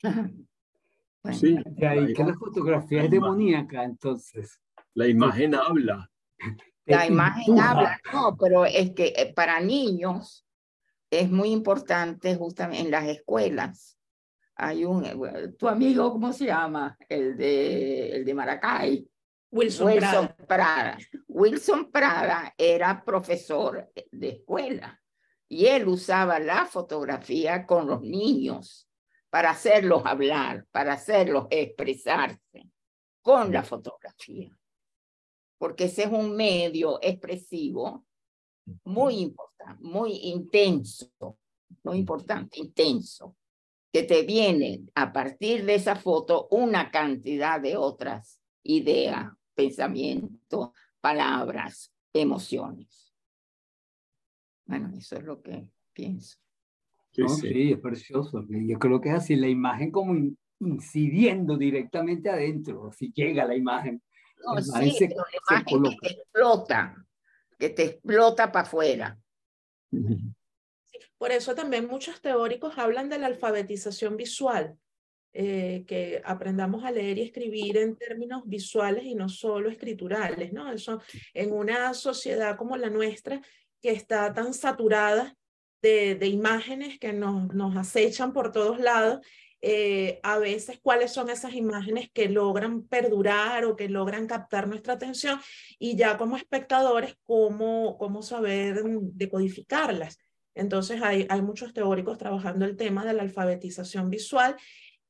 [1.32, 4.61] sí, que la fotografía es demoníaca, entonces.
[4.94, 6.11] La imagen habla.
[6.86, 10.46] La imagen habla, no, pero es que eh, para niños
[11.11, 13.96] es muy importante justamente en las escuelas
[14.57, 16.96] hay un, eh, tu amigo, ¿cómo se llama?
[17.09, 19.09] El de, el de Maracay.
[19.50, 20.46] Wilson, Wilson Prada.
[20.46, 20.98] Prada.
[21.28, 25.00] Wilson Prada era profesor de escuela
[25.48, 28.88] y él usaba la fotografía con los niños
[29.30, 32.70] para hacerlos hablar, para hacerlos expresarse
[33.22, 34.57] con la fotografía.
[35.59, 38.05] Porque ese es un medio expresivo
[38.84, 41.38] muy importante, muy intenso,
[41.84, 43.36] no importante, intenso,
[43.95, 50.70] que te viene a partir de esa foto una cantidad de otras ideas, pensamientos,
[51.01, 53.14] palabras, emociones.
[54.66, 56.38] Bueno, eso es lo que pienso.
[57.12, 57.28] Sí, ¿no?
[57.28, 57.49] sí.
[57.53, 58.45] Sí, es precioso.
[58.49, 63.55] Yo creo que es así, la imagen como in- incidiendo directamente adentro, así llega la
[63.55, 64.03] imagen.
[64.45, 65.97] No, La sí, imagen se- pero la se imagen que coloca.
[66.09, 67.07] te explota,
[67.61, 69.20] que te explota para afuera.
[69.92, 70.16] Ujú.
[70.18, 70.34] Sí,
[71.24, 74.76] Por eso también muchos teóricos hablan de la alfabetización visual,
[75.32, 80.70] eh, que aprendamos a leer y escribir en términos visuales y no solo escriturales, ¿no?
[80.70, 81.00] Eso
[81.32, 83.40] en una sociedad como la nuestra,
[83.80, 85.34] que está tan saturada
[85.80, 89.26] de, de imágenes que nos, nos acechan por todos lados,
[89.62, 94.92] eh, a veces cuáles son esas imágenes que logran perdurar o que logran captar nuestra
[94.92, 95.40] atención
[95.78, 100.18] y ya como espectadores, cómo, cómo saber decodificarlas.
[100.55, 104.57] Entonces hay, hay muchos teóricos trabajando el tema de la alfabetización visual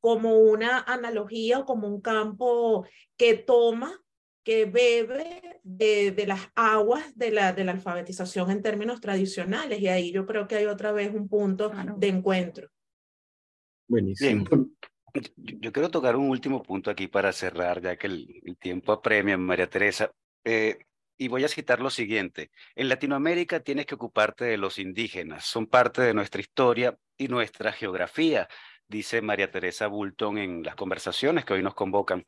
[0.01, 2.87] como una analogía o como un campo
[3.17, 3.99] que toma,
[4.45, 9.81] que bebe de, de las aguas de la, de la alfabetización en términos tradicionales.
[9.81, 11.95] Y ahí yo creo que hay otra vez un punto Claro.
[11.97, 12.69] de encuentro.
[13.89, 14.45] Buenísimo.
[15.15, 18.93] Yo, yo quiero tocar un último punto aquí para cerrar, ya que el, el tiempo
[18.93, 20.11] apremia, María Teresa.
[20.45, 20.77] Eh,
[21.17, 22.51] y voy a citar lo siguiente.
[22.75, 25.45] En Latinoamérica tienes que ocuparte de los indígenas.
[25.45, 28.49] Son parte de nuestra historia y nuestra geografía,
[28.89, 32.27] dice María Teresa Bulton en las conversaciones que hoy nos convocan.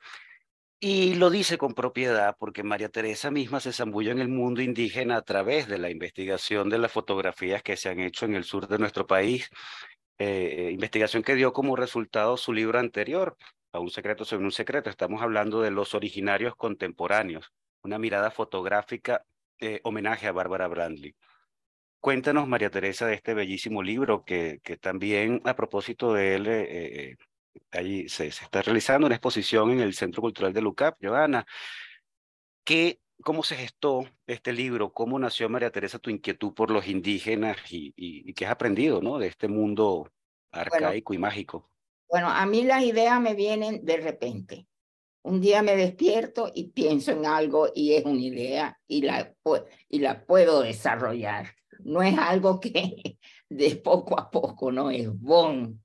[0.78, 5.16] Y lo dice con propiedad porque María Teresa misma se zambulló en el mundo indígena
[5.16, 8.68] a través de la investigación de las fotografías que se han hecho en el sur
[8.68, 9.50] de nuestro país
[10.18, 13.36] eh, investigación que dio como resultado su libro anterior,
[13.72, 14.88] A un secreto sobre un secreto.
[14.88, 17.52] Estamos hablando de los originarios contemporáneos,
[17.86, 19.24] una mirada fotográfica,
[19.60, 21.16] eh, homenaje a Bárbara Brandley.
[22.00, 26.66] Cuéntanos, María Teresa, de este bellísimo libro que, que también a propósito de él, eh,
[26.68, 27.16] eh,
[27.72, 31.46] allí se, se está realizando una exposición en el Centro Cultural de Lucap, Joana.
[32.64, 34.92] ¿Qué, ¿Cómo se gestó este libro?
[34.92, 39.00] ¿Cómo nació, María Teresa, tu inquietud por los indígenas y, y, y qué has aprendido
[39.00, 39.18] ¿no?
[39.18, 40.12] de este mundo
[40.50, 41.70] arcaico y mágico?
[42.08, 44.66] Bueno, a mí las ideas me vienen de repente.
[45.26, 49.34] Un día me despierto y pienso en algo y es una idea y la,
[49.88, 51.48] y la puedo desarrollar.
[51.80, 53.18] No es algo que
[53.48, 55.82] de poco a poco, no es bon.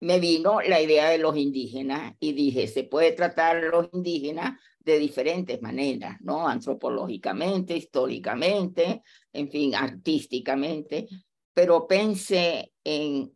[0.00, 4.60] Me vino la idea de los indígenas y dije, se puede tratar a los indígenas
[4.80, 6.48] de diferentes maneras, ¿no?
[6.48, 11.06] Antropológicamente, históricamente, en fin, artísticamente,
[11.54, 13.32] pero pensé en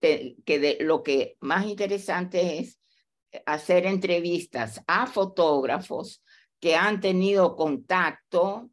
[0.00, 2.78] que, que de, lo que más interesante es
[3.46, 6.22] hacer entrevistas a fotógrafos
[6.60, 8.70] que han tenido contacto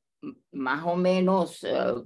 [0.51, 2.03] más o menos uh,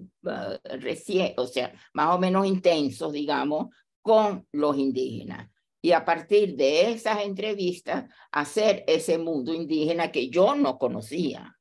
[0.80, 3.68] recién, o sea, más o menos intensos, digamos,
[4.02, 5.50] con los indígenas.
[5.82, 11.56] Y a partir de esas entrevistas, hacer ese mundo indígena que yo no conocía,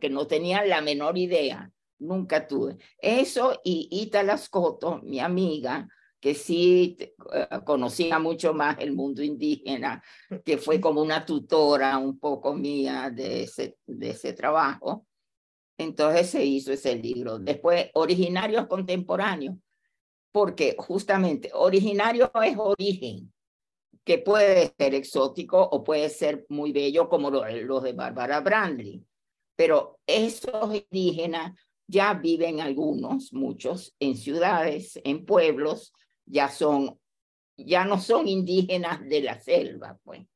[0.00, 2.76] que no tenía la menor idea, nunca tuve.
[2.98, 5.88] Eso y Ita Lascoto, mi amiga,
[6.20, 10.02] que sí eh, conocía mucho más el mundo indígena,
[10.44, 15.06] que fue como una tutora un poco mía de ese, de ese trabajo.
[15.78, 17.38] Entonces se hizo ese libro.
[17.38, 19.56] Después, Originarios Contemporáneos,
[20.30, 23.32] porque justamente originario es origen,
[24.04, 29.02] que puede ser exótico o puede ser muy bello como lo- los de Bárbara Brandley.
[29.56, 31.52] Pero esos indígenas
[31.86, 35.92] ya viven algunos, muchos, en ciudades, en pueblos,
[36.26, 36.98] ya son,
[37.56, 40.26] ya no son indígenas de la selva, pues.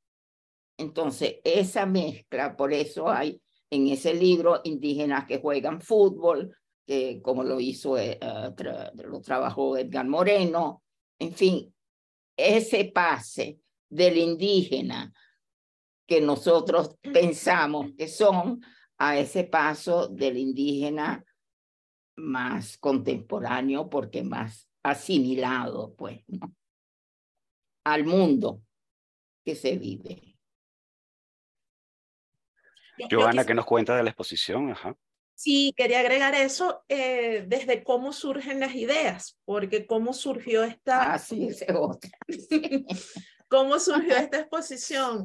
[0.77, 6.57] Entonces, esa mezcla, por eso hay en ese libro indígenas que juegan fútbol,
[6.87, 10.83] que como lo hizo, eh, tra- lo trabajó Edgar Moreno,
[11.19, 11.75] en fin,
[12.37, 15.13] ese pase del indígena
[16.07, 18.61] que nosotros pensamos que son
[18.99, 21.25] a ese paso del indígena
[22.17, 26.55] más contemporáneo porque más asimilado, pues, ¿no?
[27.85, 28.63] al mundo
[29.45, 30.39] que se vive.
[33.11, 34.71] Joana, ¿qué nos cuenta de la exposición?
[34.71, 34.97] Ajá.
[35.35, 41.15] Sí, quería agregar eso eh, desde cómo surgen las ideas, porque cómo surgió esta...
[41.15, 42.11] Ah, sí, otra.
[43.49, 45.25] cómo surgió esta exposición.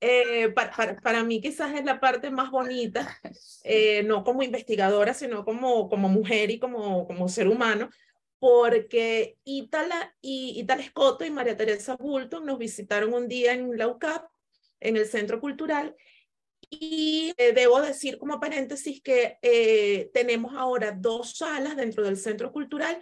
[0.00, 3.20] Eh, para, para, para, mí quizás es la parte más bonita,
[3.62, 7.88] eh, no como investigadora, sino como, como mujer y como, como ser humano,
[8.42, 13.86] porque Ítala y Ítala Escoto y María Teresa Bulton nos visitaron un día en la
[13.86, 14.28] UCAP,
[14.80, 15.94] en el Centro Cultural,
[16.68, 22.50] y eh, debo decir como paréntesis que eh, tenemos ahora dos salas dentro del Centro
[22.50, 23.00] Cultural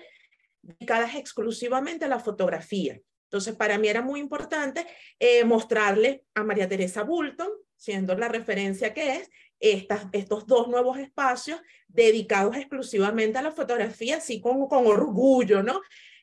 [0.61, 3.01] dedicadas exclusivamente a la fotografía.
[3.25, 4.87] Entonces, para mí era muy importante
[5.19, 7.49] eh, mostrarle a María Teresa Bulton,
[7.81, 14.19] siendo la referencia que es, estas, estos dos nuevos espacios dedicados exclusivamente a la fotografía,
[14.19, 15.81] así con, con orgullo, ¿no?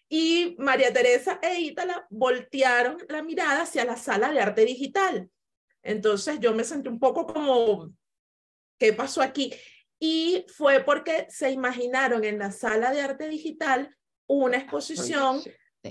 [0.07, 5.29] Y María Teresa e Ítala voltearon la mirada hacia la sala de arte digital.
[5.81, 7.91] Entonces yo me sentí un poco como,
[8.77, 9.51] ¿qué pasó aquí?
[9.99, 13.97] Y fue porque se imaginaron en la sala de arte digital
[14.27, 15.41] una exposición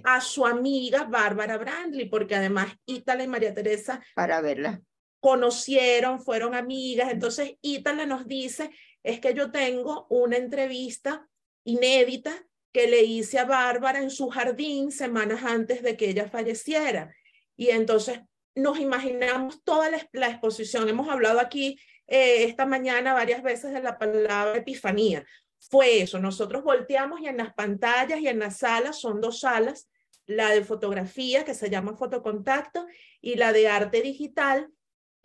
[0.04, 4.80] a su amiga Bárbara Brandley, porque además Ítala y María Teresa para verla
[5.26, 7.10] conocieron, fueron amigas.
[7.10, 8.70] Entonces Ítala nos dice,
[9.02, 11.26] es que yo tengo una entrevista
[11.64, 17.12] inédita que le hice a Bárbara en su jardín semanas antes de que ella falleciera.
[17.56, 18.20] Y entonces
[18.54, 20.88] nos imaginamos toda la, exposición.
[20.88, 25.26] Hemos hablado aquí eh, esta mañana varias veces de la palabra epifanía.
[25.58, 29.88] Fue eso, nosotros volteamos y en las pantallas y en las salas, son dos salas,
[30.26, 32.86] la de fotografía que se llama fotocontacto
[33.20, 34.70] y la de arte digital,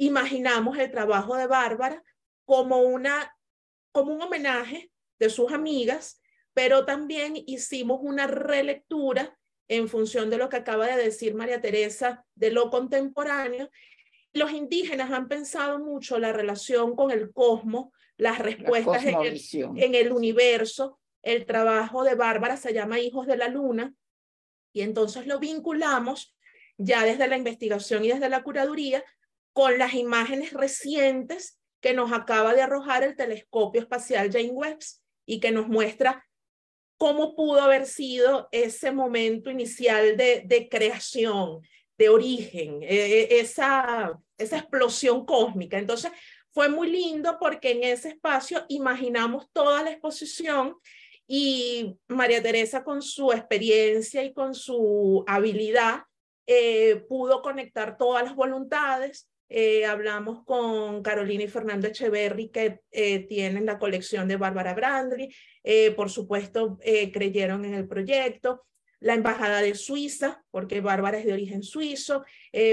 [0.01, 2.03] imaginamos el trabajo de Bárbara
[2.43, 3.37] como, una,
[3.91, 6.19] como un homenaje de sus amigas,
[6.53, 9.37] pero también hicimos una relectura
[9.67, 13.69] en función de lo que acaba de decir María Teresa de lo contemporáneo.
[14.33, 19.39] Los indígenas han pensado mucho la relación con el cosmos, las respuestas en el,
[19.77, 20.99] en el universo.
[21.21, 23.93] El trabajo de Bárbara se llama Hijos de la Luna
[24.73, 26.35] y entonces lo vinculamos
[26.77, 29.03] ya desde la investigación y desde la curaduría
[29.53, 34.79] con las imágenes recientes que nos acaba de arrojar el telescopio espacial Jane Webb
[35.25, 36.25] y que nos muestra
[36.97, 41.61] cómo pudo haber sido ese momento inicial de, de creación,
[41.97, 45.79] de origen, e, e, esa, esa explosión cósmica.
[45.79, 46.11] Entonces,
[46.53, 50.75] fue muy lindo porque en ese espacio imaginamos toda la exposición
[51.25, 56.03] y María Teresa con su experiencia y con su habilidad
[56.45, 63.27] eh, pudo conectar todas las voluntades, eh, hablamos con Carolina y Fernando Echeverry, que eh,
[63.27, 65.35] tienen la colección de Bárbara Brandry.
[65.61, 66.79] Eh, por supuesto,
[67.11, 68.63] creyeron en el proyecto.
[69.01, 72.23] La Embajada de Suiza, porque Bárbara es de origen suizo.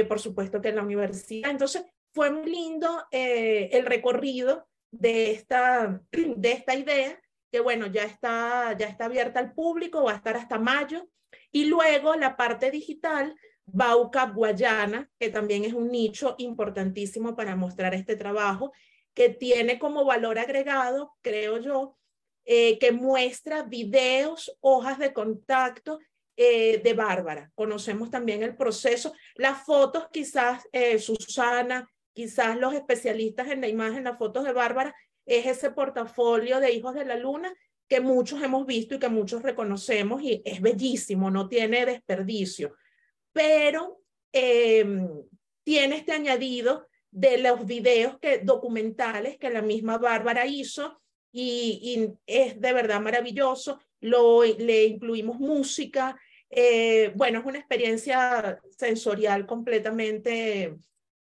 [0.08, 1.50] por supuesto que en la universidad.
[1.50, 7.20] Entonces, fue muy lindo el recorrido de esta, de esta idea,
[7.50, 11.08] que bueno, ya está, ya está abierta al público, va a estar hasta mayo.
[11.50, 13.34] Y luego la parte digital
[13.72, 18.72] Bauca Guayana, que también es un nicho importantísimo para mostrar este trabajo,
[19.14, 21.96] que tiene como valor agregado, creo yo,
[22.44, 25.98] eh, que muestra videos, hojas de contacto
[26.36, 27.50] eh, de Bárbara.
[27.54, 34.04] Conocemos también el proceso, las fotos quizás, eh, Susana, quizás los especialistas en la imagen,
[34.04, 34.94] las fotos de Bárbara,
[35.26, 37.52] es ese portafolio de Hijos de la Luna
[37.86, 42.74] que muchos hemos visto y que muchos reconocemos y es bellísimo, no tiene desperdicio
[43.38, 44.00] pero
[44.32, 45.08] em,
[45.62, 52.60] tiene este añadido de los videos que, documentales que la misma Bárbara hizo y, es
[52.60, 53.78] de verdad maravilloso.
[54.00, 56.18] Lo, le incluimos música.
[56.50, 60.74] Eh, bueno, es una experiencia sensorial completamente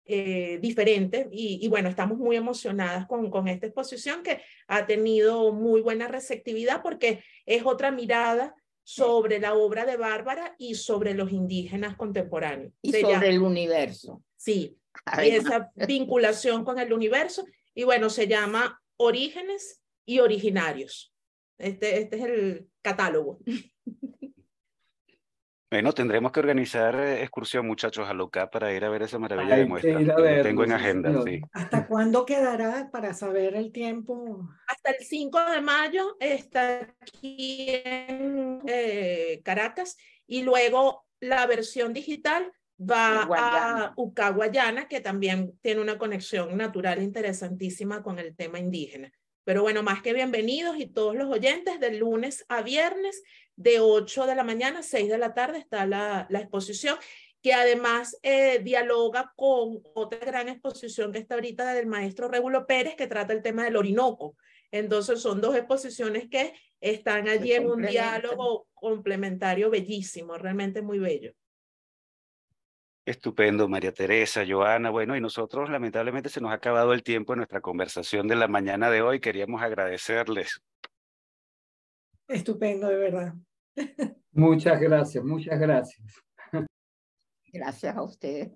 [0.06, 5.52] eh, diferente y, y, bueno, estamos muy emocionadas con, con esta exposición que ha tenido
[5.52, 8.54] muy buena receptividad porque es otra mirada
[8.88, 12.72] sobre la obra de Bárbara y sobre los indígenas contemporáneos.
[12.82, 14.22] Y sobre el universo.
[14.36, 14.78] Sí,
[15.24, 17.44] y esa vinculación con el universo.
[17.74, 21.12] Y bueno, se llama Orígenes y Originarios.
[21.58, 23.40] Este, este es el catálogo.
[25.68, 29.56] Bueno, tendremos que organizar eh, excursión, muchachos, a Loca para ir a ver esa maravilla
[29.56, 30.00] de muestra.
[30.00, 31.40] Lo tengo en agenda, sí.
[31.52, 34.48] ¿Hasta cuándo quedará para saber el tiempo?
[34.68, 39.96] Hasta el 5 de mayo está aquí en eh, Caracas
[40.28, 48.04] y luego la versión digital va a Ucaguayana, que también tiene una conexión natural interesantísima
[48.04, 49.10] con el tema indígena.
[49.46, 53.22] Pero bueno, más que bienvenidos y todos los oyentes, de lunes a viernes,
[53.54, 56.98] de 8 de la mañana a 6 de la tarde está la, la exposición,
[57.40, 62.96] que además eh, dialoga con otra gran exposición que está ahorita del maestro Regulo Pérez,
[62.96, 64.36] que trata el tema del Orinoco.
[64.72, 71.34] Entonces son dos exposiciones que están allí en un diálogo complementario bellísimo, realmente muy bello.
[73.06, 74.90] Estupendo, María Teresa, Joana.
[74.90, 78.48] Bueno, y nosotros lamentablemente se nos ha acabado el tiempo en nuestra conversación de la
[78.48, 79.20] mañana de hoy.
[79.20, 80.60] Queríamos agradecerles.
[82.26, 83.34] Estupendo, de verdad.
[84.32, 86.20] Muchas gracias, muchas gracias.
[87.52, 88.50] Gracias a ustedes.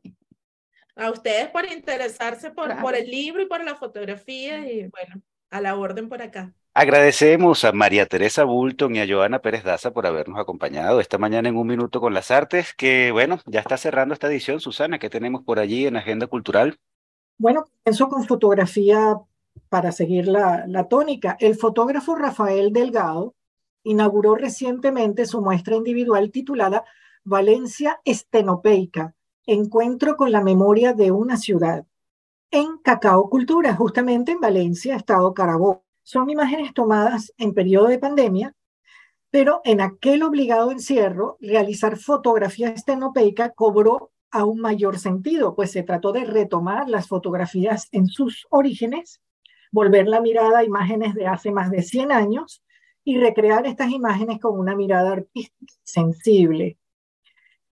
[0.97, 5.61] A ustedes por interesarse por, por el libro y por la fotografía y bueno, a
[5.61, 6.53] la orden por acá.
[6.73, 11.49] Agradecemos a María Teresa Bulton y a Joana Pérez Daza por habernos acompañado esta mañana
[11.49, 14.61] en Un Minuto con las Artes, que bueno, ya está cerrando esta edición.
[14.61, 16.79] Susana, ¿qué tenemos por allí en Agenda Cultural?
[17.39, 19.17] Bueno, comienzo con fotografía
[19.69, 21.37] para seguir la, la tónica.
[21.41, 23.35] El fotógrafo Rafael Delgado
[23.83, 26.85] inauguró recientemente su muestra individual titulada
[27.25, 31.85] Valencia Estenopeica, Encuentro con la Memoria de una Ciudad,
[32.53, 35.83] en Cacao Cultura, justamente en Valencia, Estado Carabobo.
[36.11, 38.53] Son imágenes tomadas en periodo de pandemia,
[39.31, 46.11] pero en aquel obligado encierro, realizar fotografía estenopeica cobró aún mayor sentido, pues se trató
[46.11, 49.21] de retomar las fotografías en sus orígenes,
[49.71, 52.65] volver la mirada a imágenes de hace más de 100 años
[53.05, 56.77] y recrear estas imágenes con una mirada artística sensible.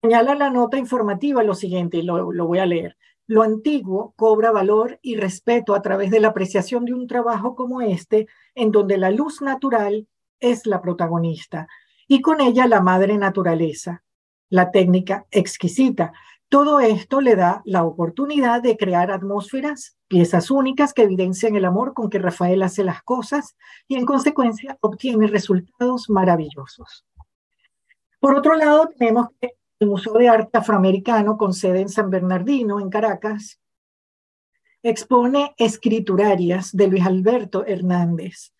[0.01, 2.97] Señala la nota informativa lo siguiente, y lo, lo voy a leer.
[3.29, 7.83] Lo antiguo cobra valor y respeto a través de la apreciación de un trabajo como
[7.83, 10.09] este, en donde la luz natural
[10.41, 11.69] es la protagonista
[12.07, 14.03] y con ella la madre naturaleza,
[14.49, 16.15] la técnica exquisita.
[16.49, 21.93] Todo esto le da la oportunidad de crear atmósferas, piezas únicas que evidencian el amor
[21.93, 23.57] con que Rafael hace las cosas
[23.87, 27.05] y en consecuencia obtiene resultados maravillosos.
[28.21, 29.51] Por otro lado, tenemos que
[29.81, 33.61] el Museo de Arte Afroamericano, con sede en San Bernardino, en Caracas,
[34.83, 38.53] expone escriturarias de Luis Alberto Hernández.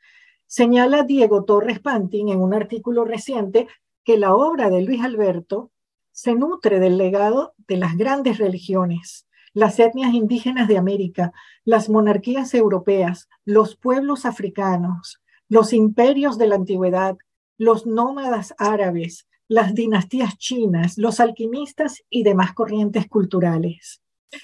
[0.47, 3.67] Señala Diego Torres Pantin en un artículo reciente
[4.05, 5.71] que la obra de Luis Alberto
[6.13, 11.33] se nutre del legado de las grandes religiones, las etnias indígenas de América,
[11.65, 17.17] las monarquías europeas, los pueblos africanos, los imperios de la antigüedad,
[17.57, 24.03] los nómadas árabes, las dinastías chinas, los alquimistas y demás corrientes culturales.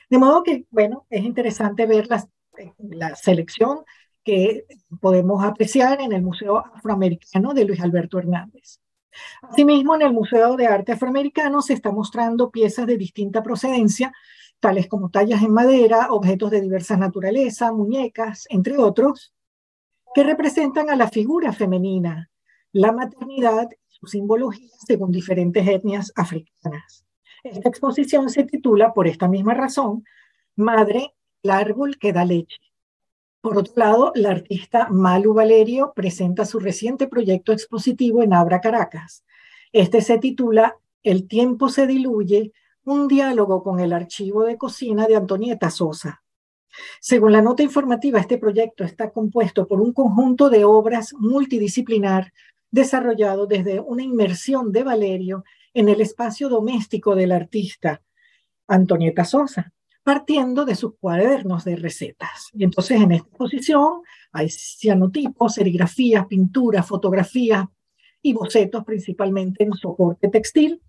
[0.09, 3.81] De modo que, bueno, es interesante ver la selección
[4.25, 4.65] que
[5.01, 8.81] podemos apreciar en el Museo Afroamericano de Luis Alberto Hernández.
[9.43, 14.13] Asimismo, en el Museo de Arte Afroamericano se está mostrando piezas de distinta procedencia,
[14.59, 19.35] tales como tallas en madera, objetos de diversa naturaleza, muñecas, entre otros,
[20.15, 22.31] que representan a la figura femenina,
[22.73, 23.69] la maternidad
[24.07, 27.05] simbología según diferentes etnias africanas.
[27.43, 30.05] Esta exposición se titula, por esta misma razón,
[30.57, 32.61] Madre, el árbol que da leche.
[33.41, 39.25] Por otro lado, la artista Malu Valerio presenta su reciente proyecto expositivo en Abra Caracas.
[39.73, 42.53] Este se titula El tiempo se diluye,
[42.85, 46.23] un diálogo con el archivo de cocina de Antonieta Sosa.
[47.01, 52.33] Según la nota informativa, este proyecto está compuesto por un conjunto de obras multidisciplinar
[52.75, 58.03] desarrollado desde una inmersión de Valerio en el espacio doméstico del artista
[58.66, 59.72] Antonieta Sosa,
[60.03, 62.51] partiendo de sus cuadernos de recetas.
[62.53, 64.03] Y entonces en esta exposición
[64.33, 67.64] hay cianotipos, serigrafías, pinturas, fotografías
[68.20, 70.83] y bocetos principalmente en soporte textil,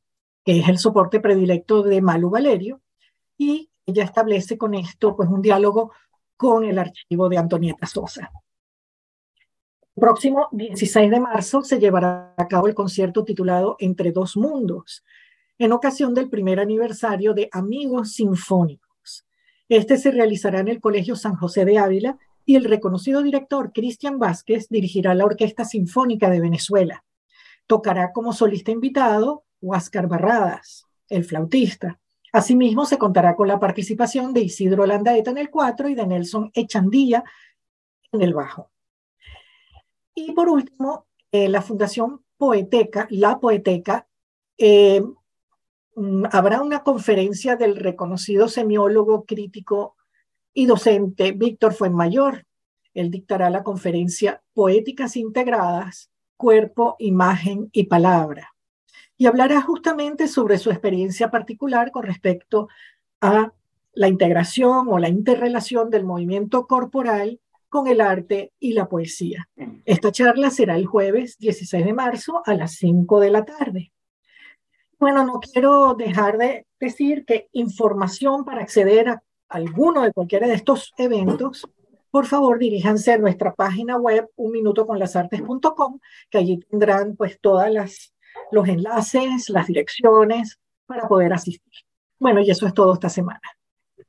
[0.43, 2.81] que es el soporte predilecto de Malu Valerio,
[3.37, 5.91] y ella establece con esto pues un diálogo
[6.35, 8.31] con el archivo de Antonieta Sosa
[9.95, 15.03] próximo 16 de marzo se llevará a cabo el concierto titulado Entre dos mundos,
[15.57, 19.25] en ocasión del primer aniversario de Amigos Sinfónicos.
[19.69, 24.19] Este se realizará en el Colegio San José de Ávila y el reconocido director Cristian
[24.19, 27.03] Vázquez dirigirá la Orquesta Sinfónica de Venezuela.
[27.65, 31.99] Tocará como solista invitado Huáscar Barradas, el flautista.
[32.33, 36.51] Asimismo, se contará con la participación de Isidro Landaeta en el cuatro y de Nelson
[36.53, 37.23] Echandilla
[38.11, 38.74] en el bajo.
[40.15, 44.07] Y por último, eh, la Fundación Poeteca, la Poeteca,
[44.57, 45.03] eh,
[45.95, 49.97] mm, habrá una conferencia del reconocido semiólogo, crítico
[50.53, 52.45] y docente Víctor Fuenmayor.
[52.93, 58.55] Él dictará la conferencia Poéticas Integradas, Cuerpo, Imagen y Palabra.
[59.17, 62.69] Y hablará justamente sobre su experiencia particular con respecto
[63.19, 63.51] a
[63.93, 67.39] la integración o la interrelación del movimiento corporal
[67.75, 69.49] con el arte y la poesía.
[69.83, 73.91] Esta charla será el jueves 16 de marzo a las 5 de la tarde.
[74.97, 80.53] Bueno, no quiero dejar de decir que información para acceder a alguno de cualquiera de
[80.53, 81.69] estos eventos
[82.11, 85.99] por favor diríjanse a nuestra página web unminutoconlasartes.com,
[86.29, 88.13] que allí tendrán pues todas las
[88.51, 91.73] los enlaces, las direcciones para poder asistir.
[92.17, 93.41] Bueno, y eso es todo esta semana.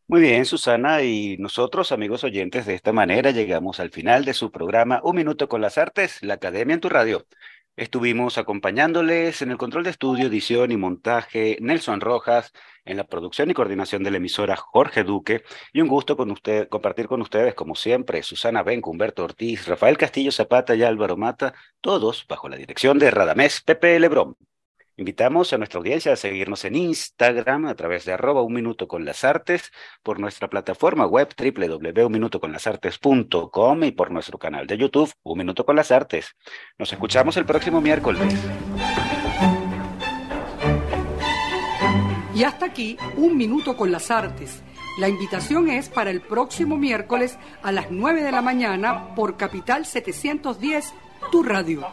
[0.08, 4.52] Muy bien, Susana, y nosotros, amigos oyentes, de esta manera llegamos al final de su
[4.52, 7.26] programa Un Minuto con las Artes, la Academia en tu Radio.
[7.74, 12.52] Estuvimos acompañándoles en el control de estudio, edición y montaje Nelson Rojas,
[12.84, 15.42] en la producción y coordinación de la emisora Jorge Duque,
[15.72, 19.98] y un gusto con usted, compartir con ustedes, como siempre, Susana Benco, Humberto Ortiz, Rafael
[19.98, 24.36] Castillo Zapata y Álvaro Mata, todos bajo la dirección de Radamés Pepe Lebrón.
[24.98, 29.04] Invitamos a nuestra audiencia a seguirnos en Instagram a través de arroba un minuto con
[29.04, 29.70] las artes,
[30.02, 35.90] por nuestra plataforma web www.unminutoconlasartes.com y por nuestro canal de YouTube Un Minuto con las
[35.90, 36.34] Artes.
[36.78, 38.22] Nos escuchamos el próximo miércoles.
[42.34, 44.62] Y hasta aquí, Un Minuto con las Artes.
[44.98, 49.84] La invitación es para el próximo miércoles a las 9 de la mañana por Capital
[49.84, 50.94] 710,
[51.30, 51.86] tu radio.